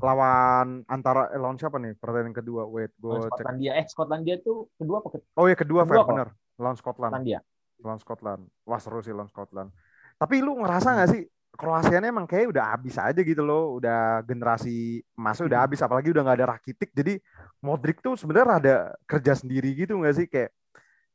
[0.03, 2.67] lawan antara eh, lawan siapa nih pertandingan kedua?
[2.67, 3.41] Wait, gue cek.
[3.41, 3.71] Skotlandia.
[3.79, 6.09] Eh, Skotlandia tuh kedua apa ke- Oh ya kedua, Kedua kok.
[6.13, 6.29] bener.
[6.59, 7.11] Lawan Scotland.
[7.15, 7.39] Skotlandia?
[7.81, 8.41] Lawan Scotland.
[8.67, 9.69] Wah seru sih lawan Scotland.
[10.15, 11.21] Tapi lu ngerasa nggak sih
[11.55, 13.79] Kroasia emang kayak udah habis aja gitu loh.
[13.79, 15.65] Udah generasi emasnya udah Hmm.
[15.71, 15.79] habis.
[15.81, 16.89] Apalagi udah nggak ada Rakitic.
[16.91, 17.13] Jadi
[17.63, 18.75] Modric tuh sebenarnya ada
[19.07, 20.27] kerja sendiri gitu nggak sih?
[20.29, 20.51] Kayak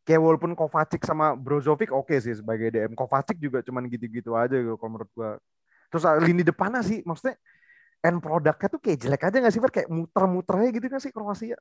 [0.03, 2.97] kayak walaupun Kovacic sama Brozovic oke sih sebagai DM.
[2.97, 5.31] Kovacic juga cuman gitu-gitu aja gitu kalau menurut gua.
[5.93, 7.37] Terus ah, lini depannya sih maksudnya
[8.01, 9.73] end produknya tuh kayak jelek aja nggak sih Fer?
[9.73, 11.57] Kayak muter-muternya gitu nggak sih Kroasia?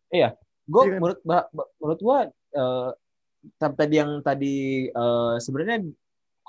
[0.69, 0.99] Gue Iya kan?
[1.01, 2.17] menurut ba- ba- menurut gua
[3.55, 5.83] tam- tadi yang tadi eh, sebenarnya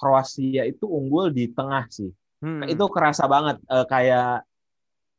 [0.01, 2.09] Kroasia itu unggul di tengah sih.
[2.41, 2.65] Hmm.
[2.65, 4.49] Itu kerasa banget eh, kayak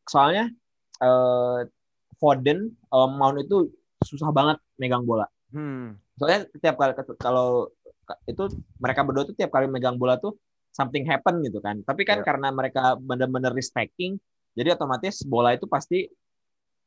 [0.09, 0.49] soalnya
[0.97, 1.59] eh,
[2.17, 3.69] Foden eh, Mount itu
[4.01, 5.29] susah banget megang bola.
[5.53, 6.01] Hmm.
[6.17, 7.69] Soalnya setiap kali kalau
[8.25, 8.43] itu
[8.81, 10.33] mereka berdua tuh tiap kali megang bola tuh
[10.73, 11.85] something happen gitu kan.
[11.85, 12.25] Tapi kan Iya.
[12.25, 14.17] karena mereka benar-benar respecting,
[14.57, 16.09] jadi otomatis bola itu pasti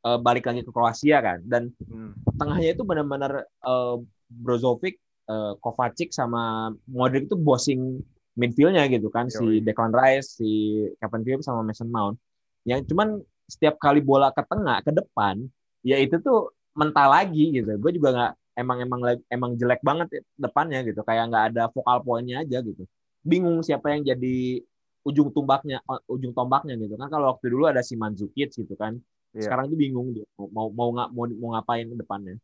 [0.05, 1.39] eh, balik lagi ke Kroasia kan.
[1.47, 2.11] Dan Hmm.
[2.35, 8.01] tengahnya itu benar-benar eh, Brozovic, eh, Kovacic sama Modric itu bossing
[8.35, 9.63] midfieldnya gitu kan si Yoi.
[9.63, 12.19] Declan Rice, si Kevin Phillips sama Mason Mount.
[12.67, 15.45] Yang cuman setiap kali bola ke tengah ke depan,
[15.85, 17.77] ya itu tuh mental lagi gitu.
[17.79, 18.99] Gue juga nggak emang emang
[19.31, 22.83] emang jelek banget depannya gitu, kayak nggak ada vokal poinnya aja gitu.
[23.23, 24.61] Bingung siapa yang jadi
[25.05, 27.07] ujung tombaknya, ujung tombaknya gitu kan.
[27.07, 28.97] Kalau waktu dulu ada si Mandzukic gitu kan.
[29.35, 29.47] Iya.
[29.47, 32.35] Sekarang tuh bingung dia mau mau mau, mau, mau ngapain ke depannya.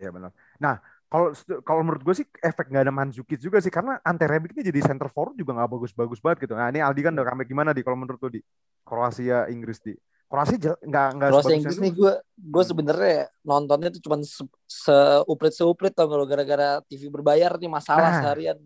[0.00, 0.30] Iya benar.
[0.58, 0.82] Nah,
[1.14, 1.30] kalau
[1.62, 4.82] kalau menurut gue sih efek nggak ada Mandzukic juga sih karena Ante Rebic ini jadi
[4.82, 6.58] center forward juga nggak bagus-bagus banget gitu.
[6.58, 8.42] Nah ini Aldi kan udah comeback gimana di kalau menurut lu di
[8.82, 9.94] Kroasia Inggris di
[10.26, 12.70] Kroasia jel- nggak nggak Kroasia Inggris nih gue gue Hmm.
[12.74, 18.18] sebenarnya nontonnya tuh cuman se- seuprit seuprit tau kalau gara-gara TV berbayar nih masalah Nah.
[18.18, 18.58] seharian.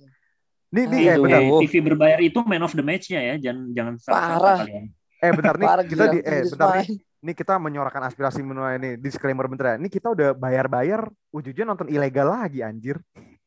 [0.72, 1.16] Nih nih eh.
[1.20, 4.58] Eh, TV berbayar itu man of the match-nya ya, jangan jangan salah Parah.
[4.64, 4.84] kalian.
[5.18, 8.94] Eh bentar nih Parah kita di eh bentar nih, nih kita menyuarakan aspirasi menua ini
[8.94, 9.76] disclaimer bentar ya.
[9.76, 12.98] Ini kita udah bayar-bayar ujungnya nonton ilegal lagi anjir.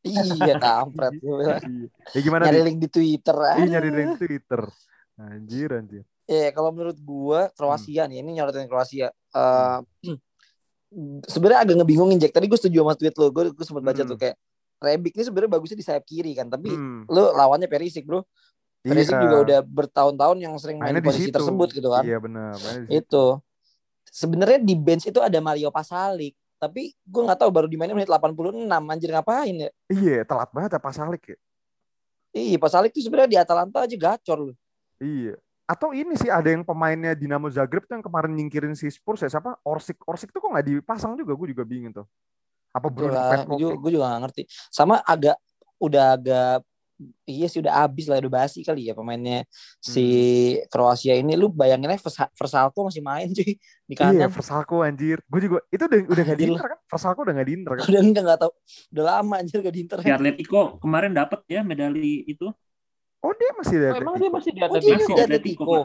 [0.02, 1.14] Iya kampret.
[1.18, 1.62] Gua bilang.
[2.16, 2.66] Ya gimana Nyari nih?
[2.68, 3.38] link di Twitter.
[3.56, 3.96] Ih, nyari aduh.
[3.96, 4.62] dari Twitter.
[5.16, 6.04] Anjir anjir.
[6.26, 8.10] Eh kalau menurut gua Kroasia Hmm.
[8.10, 9.08] nih, ini nyorotin Kroasia.
[9.12, 9.78] Eh
[11.24, 12.34] sebenarnya agak ngebingungin Jack.
[12.34, 13.32] Tadi gue setuju sama tweet lo.
[13.32, 14.10] Gue gue sempat baca Hmm.
[14.10, 14.36] tuh kayak
[14.82, 17.06] Rebic ini sebenarnya bagusnya di sayap kiri kan, tapi Hmm.
[17.06, 18.26] lu lawannya Perisic, Bro.
[18.82, 19.22] Perisic Iya.
[19.22, 21.38] juga udah bertahun-tahun yang sering main di posisi situ.
[21.38, 22.02] tersebut gitu kan.
[22.02, 22.58] Iya benar.
[22.58, 22.90] di.
[22.90, 23.38] Itu.
[24.12, 28.68] Sebenarnya di bench itu ada Mario Pasalic, tapi gue nggak tahu baru dimainin menit 86
[28.68, 29.70] anjir ngapain ya?
[29.88, 31.38] Iya, telat banget ya Pasalik ya.
[32.36, 34.58] Iya, Pasalic tuh sebenarnya di Atalanta aja gacor loh.
[35.00, 35.40] Iya.
[35.64, 39.32] Atau ini sih ada yang pemainnya Dinamo Zagreb tuh yang kemarin nyingkirin si Spurs ya
[39.32, 39.56] siapa?
[39.64, 40.04] Orsik.
[40.04, 41.32] Orsik tuh kok nggak dipasang juga?
[41.32, 42.08] Gue juga bingung tuh.
[42.76, 43.16] Apa Bruno?
[43.56, 44.44] Gue juga gak ngerti.
[44.68, 45.40] Sama agak
[45.80, 46.68] udah agak
[47.26, 49.44] iya sih udah habis lah udah basi kali ya pemainnya
[49.82, 50.68] si Hmm.
[50.70, 55.18] Kroasia ini lu bayangin aja Vers- Versalco masih main cuy di Iya, kanan Versalco anjir.
[55.28, 56.80] Gue juga itu udah udah gak di Anjir Inter kan?
[56.88, 57.84] Versalco udah gak di Inter kan?
[57.90, 58.52] udah enggak nggak tahu
[58.94, 62.48] udah lama anjir gak di Inter Di Atletico kemarin dapat ya medali itu.
[63.22, 63.88] Oh dia masih ada.
[63.94, 65.80] Oh, emang dia masih di oh atas dia Atletico, di Atletico, Atletico.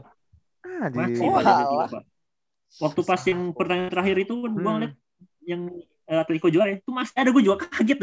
[0.96, 1.44] Masih Oh, di.
[1.44, 2.02] Atletico, Pak.
[2.76, 4.64] Waktu pas yang pertandingan terakhir itu kan Hmm.
[4.64, 4.92] ngeliat
[5.46, 5.62] yang
[6.06, 7.98] Atletico juara itu masih ada gue juga kaget.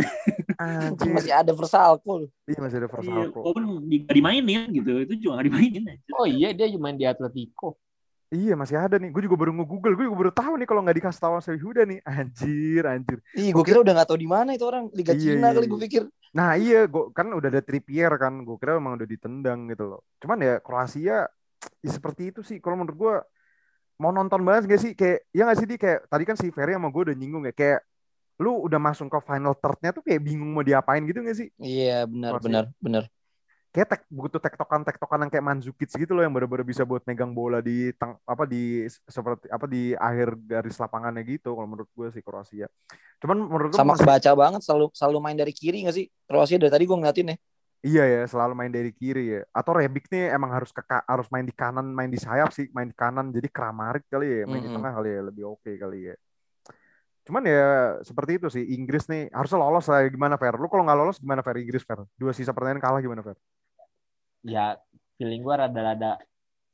[0.59, 1.11] Anjir.
[1.15, 2.27] masih ada Versalco.
[2.43, 3.39] Iya masih ada Iya, Versalco.
[3.39, 5.83] walaupun di, gak dimainin gitu, itu juga gak dimainin.
[5.87, 6.11] aja.
[6.19, 7.79] Oh iya dia main di Atletico.
[8.33, 9.13] Iya masih ada nih.
[9.13, 9.93] Gue juga baru nge-google.
[9.93, 11.99] Gue juga baru tahu nih kalau nggak dikasih tahu sama Huda nih.
[12.01, 13.17] Anjir, anjir.
[13.37, 15.65] Ih, gue kira udah gak tahu di mana itu orang Liga Iya, Cina iya, kali
[15.69, 15.71] iya.
[15.71, 16.03] gue pikir.
[16.33, 18.33] Nah iya, gua, kan udah ada Trippier kan.
[18.41, 20.01] Gue kira emang udah ditendang gitu loh.
[20.17, 21.29] Cuman ya Kroasia
[21.85, 22.57] ya seperti itu sih.
[22.57, 23.15] Kalau menurut gue
[24.01, 24.91] mau nonton banget gak sih?
[24.97, 27.53] Kayak ya gak sih di kayak tadi kan si Ferry sama gue udah nyinggung ya.
[27.53, 27.85] Kayak
[28.43, 31.47] lu udah masuk ke final third-nya tuh kayak bingung mau diapain gitu gak sih?
[31.57, 33.03] Iya, benar, benar, benar.
[33.73, 37.57] Kayak tek, butuh tektokan-tektokan yang kayak Mandzukic gitu loh yang bener-bener bisa buat megang bola
[37.57, 42.21] di tang, apa di seperti apa di akhir garis lapangannya gitu kalau menurut gue sih
[42.21, 42.69] Kroasia.
[43.17, 46.05] Cuman menurut gue Sama masih- kebaca banget selalu selalu main dari kiri gak sih?
[46.29, 47.37] Kroasia dari tadi gue ngeliatin ya.
[47.83, 49.41] Iya ya, selalu main dari kiri ya.
[49.51, 52.87] Atau Rebic nih emang harus ke harus main di kanan, main di sayap sih, main
[52.87, 53.33] di kanan.
[53.33, 54.75] Jadi Kramaric kali ya, main di Mm-mm.
[54.79, 56.15] tengah kali ya, lebih oke kali ya.
[57.23, 60.59] Cuman ya seperti itu sih, Inggris nih harusnya lolos lah gimana Fer?
[60.59, 62.03] Lu kalau nggak lolos gimana Fer Inggris Fer?
[62.19, 63.39] Dua sisa pertandingan kalah gimana Fer?
[64.43, 64.75] Ya
[65.15, 66.19] feeling gue rada-rada.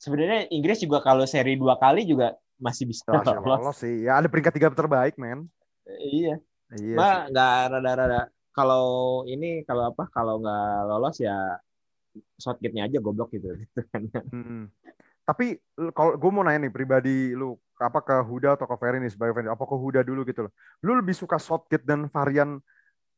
[0.01, 3.45] Sebenarnya Inggris juga kalau seri dua kali juga masih bisa lolos.
[3.45, 4.09] lolos sih.
[4.09, 5.45] Ya ada peringkat tiga terbaik men.
[5.85, 6.41] Iya.
[6.73, 8.21] Iya Mbak nggak rada-rada.
[8.49, 8.85] Kalau
[9.29, 10.09] ini kalau apa?
[10.09, 11.61] Kalau nggak lolos ya
[12.41, 13.53] shotgate-nya aja goblok gitu.
[13.53, 14.09] gitu kan.
[15.29, 15.61] Tapi
[15.93, 19.37] kalau gue mau nanya nih pribadi lu apa ke Huda atau ke Ferry nih sebagai
[19.37, 20.53] fan apa ke Huda dulu gitu loh.
[20.81, 22.57] Lu lebih suka shotgate dan varian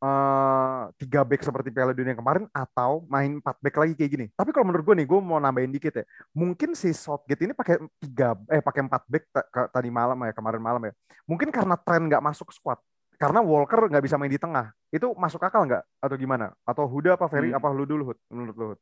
[0.03, 4.25] eh, tiga back seperti Piala Dunia kemarin atau main empat back lagi kayak gini.
[4.35, 6.05] Tapi kalau menurut gue nih, gue mau nambahin dikit ya.
[6.35, 9.23] Mungkin si Southgate ini pakai tiga eh pakai empat back
[9.71, 10.93] tadi malam ya kemarin malam ya.
[11.23, 12.83] Mungkin karena tren nggak masuk squad.
[13.15, 14.73] Karena Walker nggak bisa main di tengah.
[14.91, 16.51] Itu masuk akal nggak atau gimana?
[16.67, 17.61] Atau Huda apa Ferry Hmm.
[17.61, 18.19] apa lu dulu Hud?
[18.27, 18.79] Menurut lu Hud?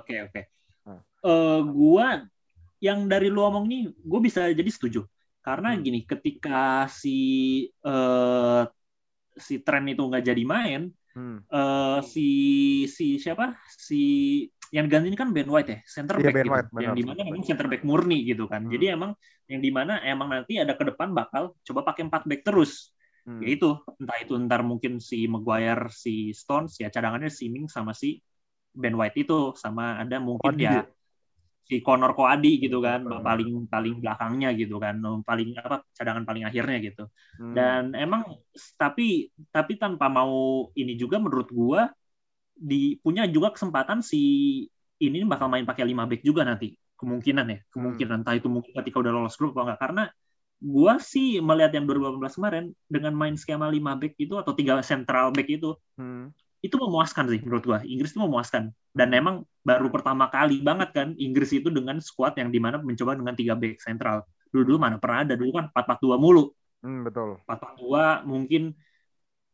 [0.00, 0.40] Oke oke.
[0.88, 1.02] Hmm.
[1.26, 2.24] Eh, gua
[2.80, 5.04] yang dari lu omong nih, gue bisa jadi setuju.
[5.40, 5.82] Karena Hmm.
[5.84, 7.18] gini, ketika si
[7.84, 8.62] eh,
[9.36, 10.82] si tren itu nggak jadi main,
[11.16, 11.38] Hmm.
[11.52, 12.28] eh, si
[12.86, 13.56] si siapa?
[13.68, 14.00] Si
[14.70, 16.52] yang gantiin kan Ben White ya, center Iya, back Ben gitu.
[16.54, 18.62] White, benar, yang di mana memang center back murni gitu kan.
[18.66, 18.70] Hmm.
[18.70, 19.10] Jadi emang
[19.50, 22.94] yang di mana emang nanti ada ke depan bakal coba pakai empat back terus.
[23.26, 23.42] Hmm.
[23.42, 27.92] Ya itu, entah itu ntar mungkin si Maguire, si Stones ya cadangannya si Ming sama
[27.92, 28.22] si
[28.70, 30.82] Ben White itu sama ada mungkin Koadi ya dia.
[31.70, 33.22] Si Connor Coady gitu kan Hmm.
[33.22, 37.06] paling paling belakangnya gitu kan paling apa cadangan paling akhirnya gitu
[37.38, 37.54] Hmm.
[37.54, 38.26] dan emang
[38.74, 41.86] tapi tapi tanpa mau ini juga menurut gua
[42.58, 44.20] di punya juga kesempatan si
[45.00, 49.00] ini bakal main pakai 5 back juga nanti kemungkinan ya kemungkinan entah itu mungkin ketika
[49.00, 50.04] udah lolos grup atau enggak karena
[50.60, 55.32] gua sih melihat yang 2018 kemarin dengan main skema 5 back itu atau tiga central
[55.32, 56.34] back itu Hmm.
[56.60, 57.80] Itu memuaskan sih menurut gua.
[57.84, 58.72] Inggris itu memuaskan.
[58.92, 63.16] Dan emang baru pertama kali banget kan Inggris itu dengan squad yang di mana mencoba
[63.16, 64.28] dengan tiga back sentral.
[64.52, 66.52] Dulu dulu mana pernah ada dulu kan 4-4-2 mulu.
[66.84, 67.40] Hmm, betul.
[67.48, 68.76] 4-4-2 mungkin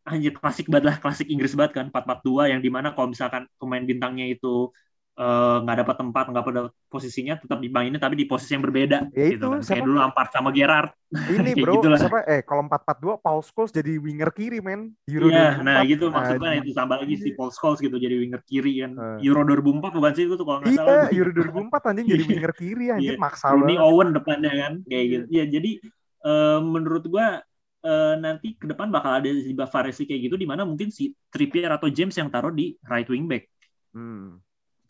[0.06, 1.86] anjir klasik banget lah klasik Inggris banget kan.
[1.94, 4.74] 4-4-2 yang di mana kalau misalkan pemain bintangnya itu
[5.16, 9.32] eh, nggak dapat tempat nggak pada posisinya tetap dimainin tapi di posisi yang berbeda Ya
[9.32, 9.60] gitu itu, kan.
[9.64, 10.92] kayak dulu Lampard sama Gerrard
[11.32, 11.96] Ini bro, gitulah.
[11.96, 12.18] siapa?
[12.26, 14.90] Eh, kalau 4-4-2, Paul Scholes jadi winger kiri, men.
[15.06, 15.62] Euro Iya, 2004.
[15.62, 18.92] nah gitu maksudnya itu tambah lagi si Paul Scholes gitu jadi winger kiri kan.
[18.92, 19.18] Eh.
[19.24, 21.06] Euro 2004 bukan sih itu tuh kalau nggak Iya, salah.
[21.14, 22.30] Euro 2004 anjing jadi Iya.
[22.34, 23.22] winger kiri anjing Iya.
[23.22, 23.76] maksa Rooney.
[23.78, 25.12] Owen depannya kan kayak Iya.
[25.14, 25.24] gitu.
[25.30, 25.70] Ya jadi
[26.26, 27.26] eh, menurut gua
[27.80, 31.70] eh, nanti ke depan bakal ada si variasi kayak gitu di mana mungkin si Trippier
[31.70, 33.46] atau James yang taruh di right wing back.
[33.94, 34.42] Hmm.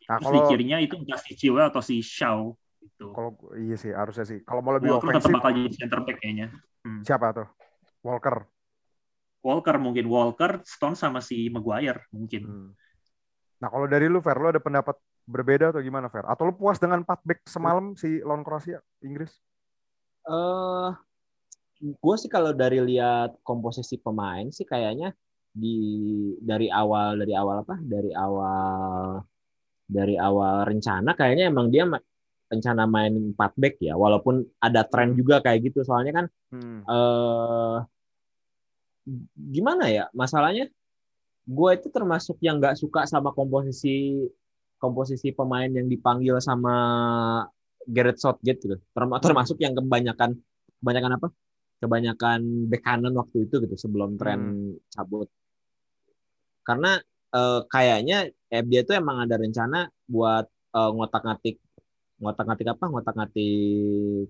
[0.06, 3.10] Nah, Terus di kalau kirinya itu entah si Chilwell atau si Shaw gitu.
[3.10, 4.38] kalau iya sih harusnya sih.
[4.46, 6.48] Kalau mau lebih Walker tetap ofensif bakal jadi center back kayaknya.
[7.02, 7.48] siapa tuh?
[8.06, 8.46] Walker.
[9.42, 12.42] Walker mungkin Walker, Stone sama si Maguire mungkin.
[12.46, 12.70] Hmm.
[13.58, 14.94] Nah, kalau dari lu Fer, lu ada pendapat
[15.26, 16.26] berbeda atau gimana Fer?
[16.26, 19.34] Atau lu puas dengan 4 back semalam si lawan Kroasia Inggris?
[20.26, 20.90] eh
[21.78, 25.14] gue sih kalau dari lihat komposisi pemain sih kayaknya
[25.54, 25.78] di
[26.42, 29.22] dari awal dari awal apa dari awal
[29.86, 31.86] dari awal rencana kayaknya emang dia
[32.46, 35.82] rencana main 4 back ya walaupun ada tren juga kayak gitu.
[35.86, 36.82] Soalnya kan Hmm.
[36.86, 37.78] eh
[39.34, 40.66] gimana ya masalahnya
[41.46, 44.26] gue itu termasuk yang nggak suka sama komposisi
[44.82, 46.74] komposisi pemain yang dipanggil sama
[47.86, 48.76] Gareth Southgate gitu.
[48.90, 50.34] Term- termasuk yang kebanyakan
[50.82, 51.28] kebanyakan apa?
[51.78, 55.30] Kebanyakan bek kanan waktu itu gitu sebelum tren cabut.
[56.66, 56.98] Karena
[57.34, 58.16] eh, kayaknya
[58.52, 61.56] eh, dia tuh emang ada rencana buat eh, ngotak-ngatik
[62.16, 64.28] ngotak-ngatik apa ngotak-ngatik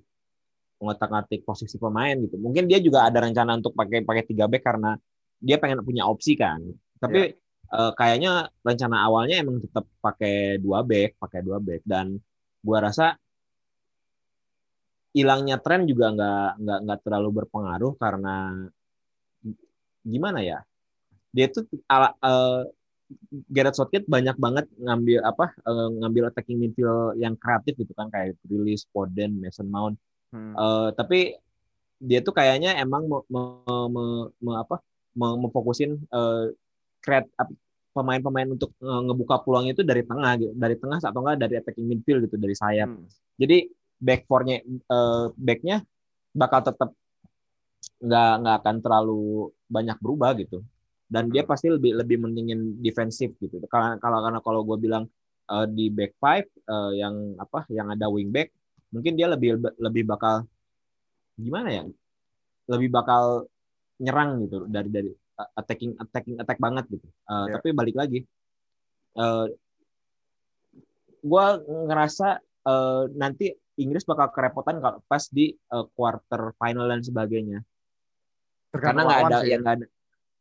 [0.76, 2.36] ngotak-ngatik posisi pemain gitu.
[2.36, 4.96] Mungkin dia juga ada rencana untuk pakai pakai tiga back karena
[5.40, 6.60] dia pengen punya opsi kan.
[7.00, 7.32] Tapi
[7.72, 12.20] eh, kayaknya rencana awalnya emang tetap pakai dua back, pakai dua back dan
[12.60, 13.16] gua rasa
[15.16, 18.68] hilangnya tren juga nggak nggak nggak terlalu berpengaruh karena
[20.04, 20.60] gimana ya?
[21.32, 22.60] Dia tuh ala, eh,
[23.52, 28.34] Gareth Southgate banyak banget ngambil apa eh, ngambil attacking midfield yang kreatif gitu kan kayak
[28.42, 29.96] Grealish, Foden, Mason Mount
[30.34, 30.58] Hmm.
[30.58, 31.38] Eh, tapi
[32.02, 34.82] dia tuh kayaknya emang me, me- me- me- apa
[35.14, 36.44] me- memfokusin eh,
[36.98, 37.54] create ap-
[37.94, 41.86] pemain-pemain untuk eh, ngebuka peluang itu dari tengah gitu dari tengah atau enggak dari attacking
[41.86, 43.06] midfield gitu dari sayap Hmm.
[43.38, 43.70] jadi
[44.02, 45.86] back four-nya eh, backnya
[46.34, 46.90] bakal tetap
[48.02, 50.60] nggak nggak akan terlalu banyak berubah gitu
[51.06, 55.04] dan dia pasti lebih lebih mendingin defensif gitu kalau kalau karena kalau gue bilang
[55.50, 58.50] eh, di back five eh, yang apa yang ada wing back
[58.90, 60.46] mungkin dia lebih lebih bakal
[61.38, 61.84] gimana ya
[62.66, 63.46] lebih bakal
[64.02, 67.58] nyerang gitu dari dari uh, attacking attacking attack banget gitu Uh, Iya.
[67.58, 68.22] tapi balik lagi
[69.18, 69.50] uh,
[71.26, 77.60] gua ngerasa eh, nanti Inggris bakal kerepotan kalau pas di eh, quarter final dan sebagainya.
[78.72, 79.48] Karena Tergantung nggak lawan ada sih.
[79.52, 79.86] yang nggak ada.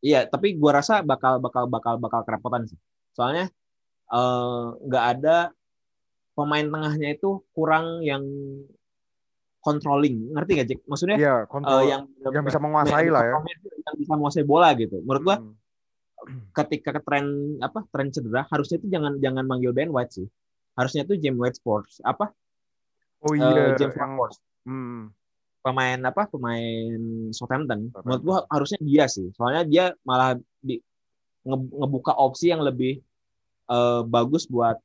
[0.04, 2.78] Iya, tapi gua rasa bakal bakal bakal bakal kerepotan sih.
[3.16, 3.48] Soalnya
[4.12, 5.50] eh, nggak ada
[6.36, 8.22] pemain tengahnya itu kurang yang
[9.64, 10.30] controlling.
[10.30, 10.80] Ngerti gak, Jack?
[10.86, 13.34] Maksudnya Iya, eh, kontrol yang yang bisa menguasai lah ya.
[13.66, 15.00] Yang bisa menguasai bola gitu.
[15.02, 15.38] Menurut gua
[16.26, 16.48] Hmm.
[16.50, 20.26] ketika ke tren apa tren cedera harusnya itu jangan jangan manggil Ben White sih.
[20.74, 22.34] Harusnya itu James White Sports apa
[23.22, 24.36] Oh iya, James yang White Sports
[24.66, 25.02] hmm.
[25.66, 26.94] Pemain apa pemain
[27.34, 27.90] Southampton.
[27.90, 28.02] Southampton.
[28.06, 29.34] Menurut gua harusnya dia sih.
[29.34, 30.78] Soalnya dia malah di
[31.42, 33.02] nge- ngebuka opsi yang lebih
[33.66, 34.78] eh, bagus buat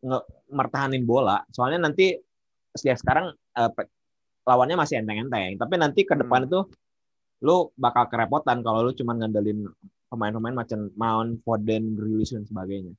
[0.00, 1.44] nge- mertahanin bola.
[1.52, 2.16] Soalnya nanti
[2.72, 3.92] setiap sekarang eh, pe-
[4.48, 5.60] lawannya masih enteng-enteng.
[5.60, 6.48] Tapi nanti ke depan Hmm.
[6.48, 6.60] itu
[7.42, 9.68] lu bakal kerepotan kalau lu cuma ngandelin
[10.08, 12.94] pemain-pemain macam Mount, Foden, Grealish dan sebagainya.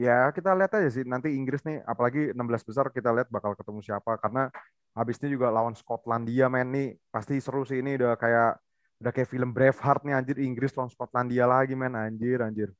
[0.00, 3.84] Ya kita lihat aja sih nanti Inggris nih apalagi 16 besar kita lihat bakal ketemu
[3.84, 4.48] siapa karena
[4.96, 8.58] habis ini juga lawan Skotlandia men nih pasti seru sih ini udah kayak
[9.00, 12.70] udah kayak film Braveheart nih anjir Inggris lawan Skotlandia lagi men anjir anjir.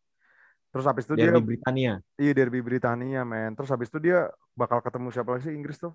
[0.70, 1.98] Terus habis itu dia Derby Britania.
[2.14, 3.58] iya derby Britania men.
[3.58, 5.94] Terus habis itu dia bakal ketemu siapa lagi sih Inggris tuh?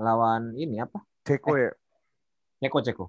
[0.00, 1.04] lawan ini apa?
[1.28, 1.70] Ceko ya.
[2.64, 3.04] Ceko Ceko.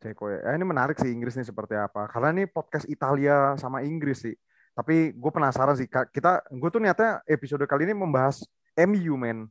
[0.00, 0.38] Ceko ya.
[0.50, 2.08] Eh, ini menarik sih Inggris nih seperti apa.
[2.08, 4.34] Karena ini podcast Italia sama Inggris sih.
[4.72, 5.86] Tapi gue penasaran sih.
[5.86, 8.40] Kita, gue tuh niatnya episode kali ini membahas
[8.88, 9.44] MU men.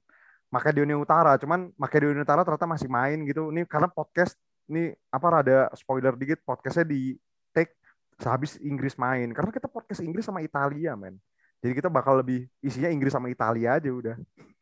[0.50, 1.38] Makedonia Utara.
[1.38, 3.54] Cuman Makedonia Utara ternyata masih main gitu.
[3.54, 4.38] Ini karena podcast
[4.70, 7.18] ini apa rada spoiler dikit podcastnya di
[7.54, 7.78] take
[8.22, 9.30] sehabis Inggris main.
[9.34, 11.18] Karena kita podcast Inggris sama Italia men.
[11.60, 14.16] Jadi kita bakal lebih isinya Inggris sama Italia aja udah.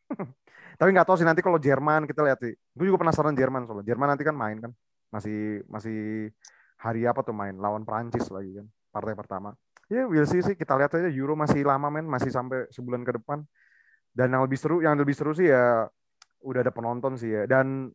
[0.78, 2.54] Tapi nggak tahu sih nanti kalau Jerman kita lihat sih.
[2.74, 3.86] Gue juga penasaran Jerman soalnya.
[3.86, 4.72] Jerman nanti kan main kan
[5.08, 6.30] masih masih
[6.78, 9.56] hari apa tuh main lawan Prancis lagi kan partai pertama
[9.88, 13.16] ya we'll see sih kita lihat aja Euro masih lama men masih sampai sebulan ke
[13.18, 13.42] depan
[14.18, 15.86] dan yang lebih seru yang lebih seru sih ya
[16.42, 17.46] udah ada penonton sih ya.
[17.46, 17.94] Dan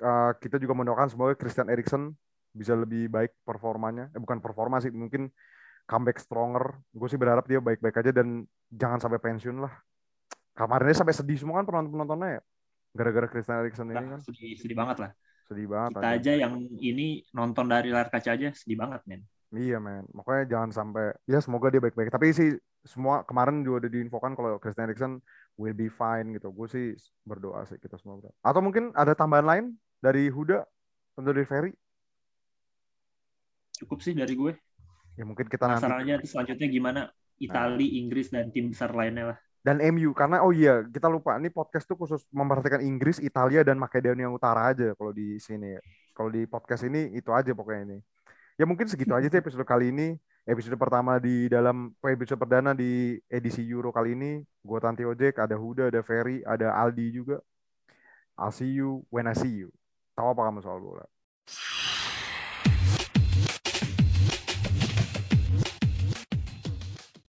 [0.00, 2.16] uh, kita juga mendoakan semoga Christian Eriksen
[2.56, 4.08] bisa lebih baik performanya.
[4.16, 5.28] Eh bukan performa sih mungkin
[5.84, 6.72] comeback stronger.
[6.96, 9.76] Gue sih berharap dia baik-baik aja dan jangan sampai pensiun lah.
[10.56, 12.42] Kemarinnya sampai sedih semua kan penonton penontonnya ya
[12.96, 14.20] gara-gara Christian Eriksen ini kan.
[14.24, 15.12] sedih, sedih banget lah.
[15.48, 19.22] sedih banget Kita aja yang ini nonton dari layar kaca aja sedih banget, men.
[19.48, 22.12] Iya men, makanya jangan sampai ya semoga dia baik-baik.
[22.12, 22.52] Tapi sih
[22.84, 25.12] semua kemarin juga udah diinfokan kalau Christian Eriksen
[25.58, 26.54] will be fine gitu.
[26.54, 26.86] Gue sih
[27.26, 28.22] berdoa sih kita semua.
[28.22, 28.32] berdoa.
[28.40, 29.64] Atau mungkin ada tambahan lain
[29.98, 30.62] dari Huda
[31.18, 31.74] atau dari Ferry?
[33.82, 34.54] Cukup sih dari gue.
[35.18, 37.00] Ya mungkin kita nanti Penasaran aja tuh selanjutnya gimana
[37.42, 39.38] Itali, Inggris, dan tim besar lainnya lah.
[39.58, 43.76] dan MU karena oh iya kita lupa ini podcast tuh khusus memperhatikan Inggris, Italia dan
[43.76, 45.76] Makedonia Utara aja kalau di sini.
[46.14, 47.98] Kalau di podcast ini itu aja pokoknya ini.
[48.56, 50.16] Ya mungkin segitu aja sih episode kali ini.
[50.48, 54.40] Episode pertama di dalam episode perdana di edisi Euro kali ini.
[54.64, 57.36] Gue Tanti Ojek, ada Huda, ada Ferry, ada Aldi juga.
[58.40, 59.68] I'll see you when I see you.
[60.16, 61.04] Tahu apa kamu soal bola?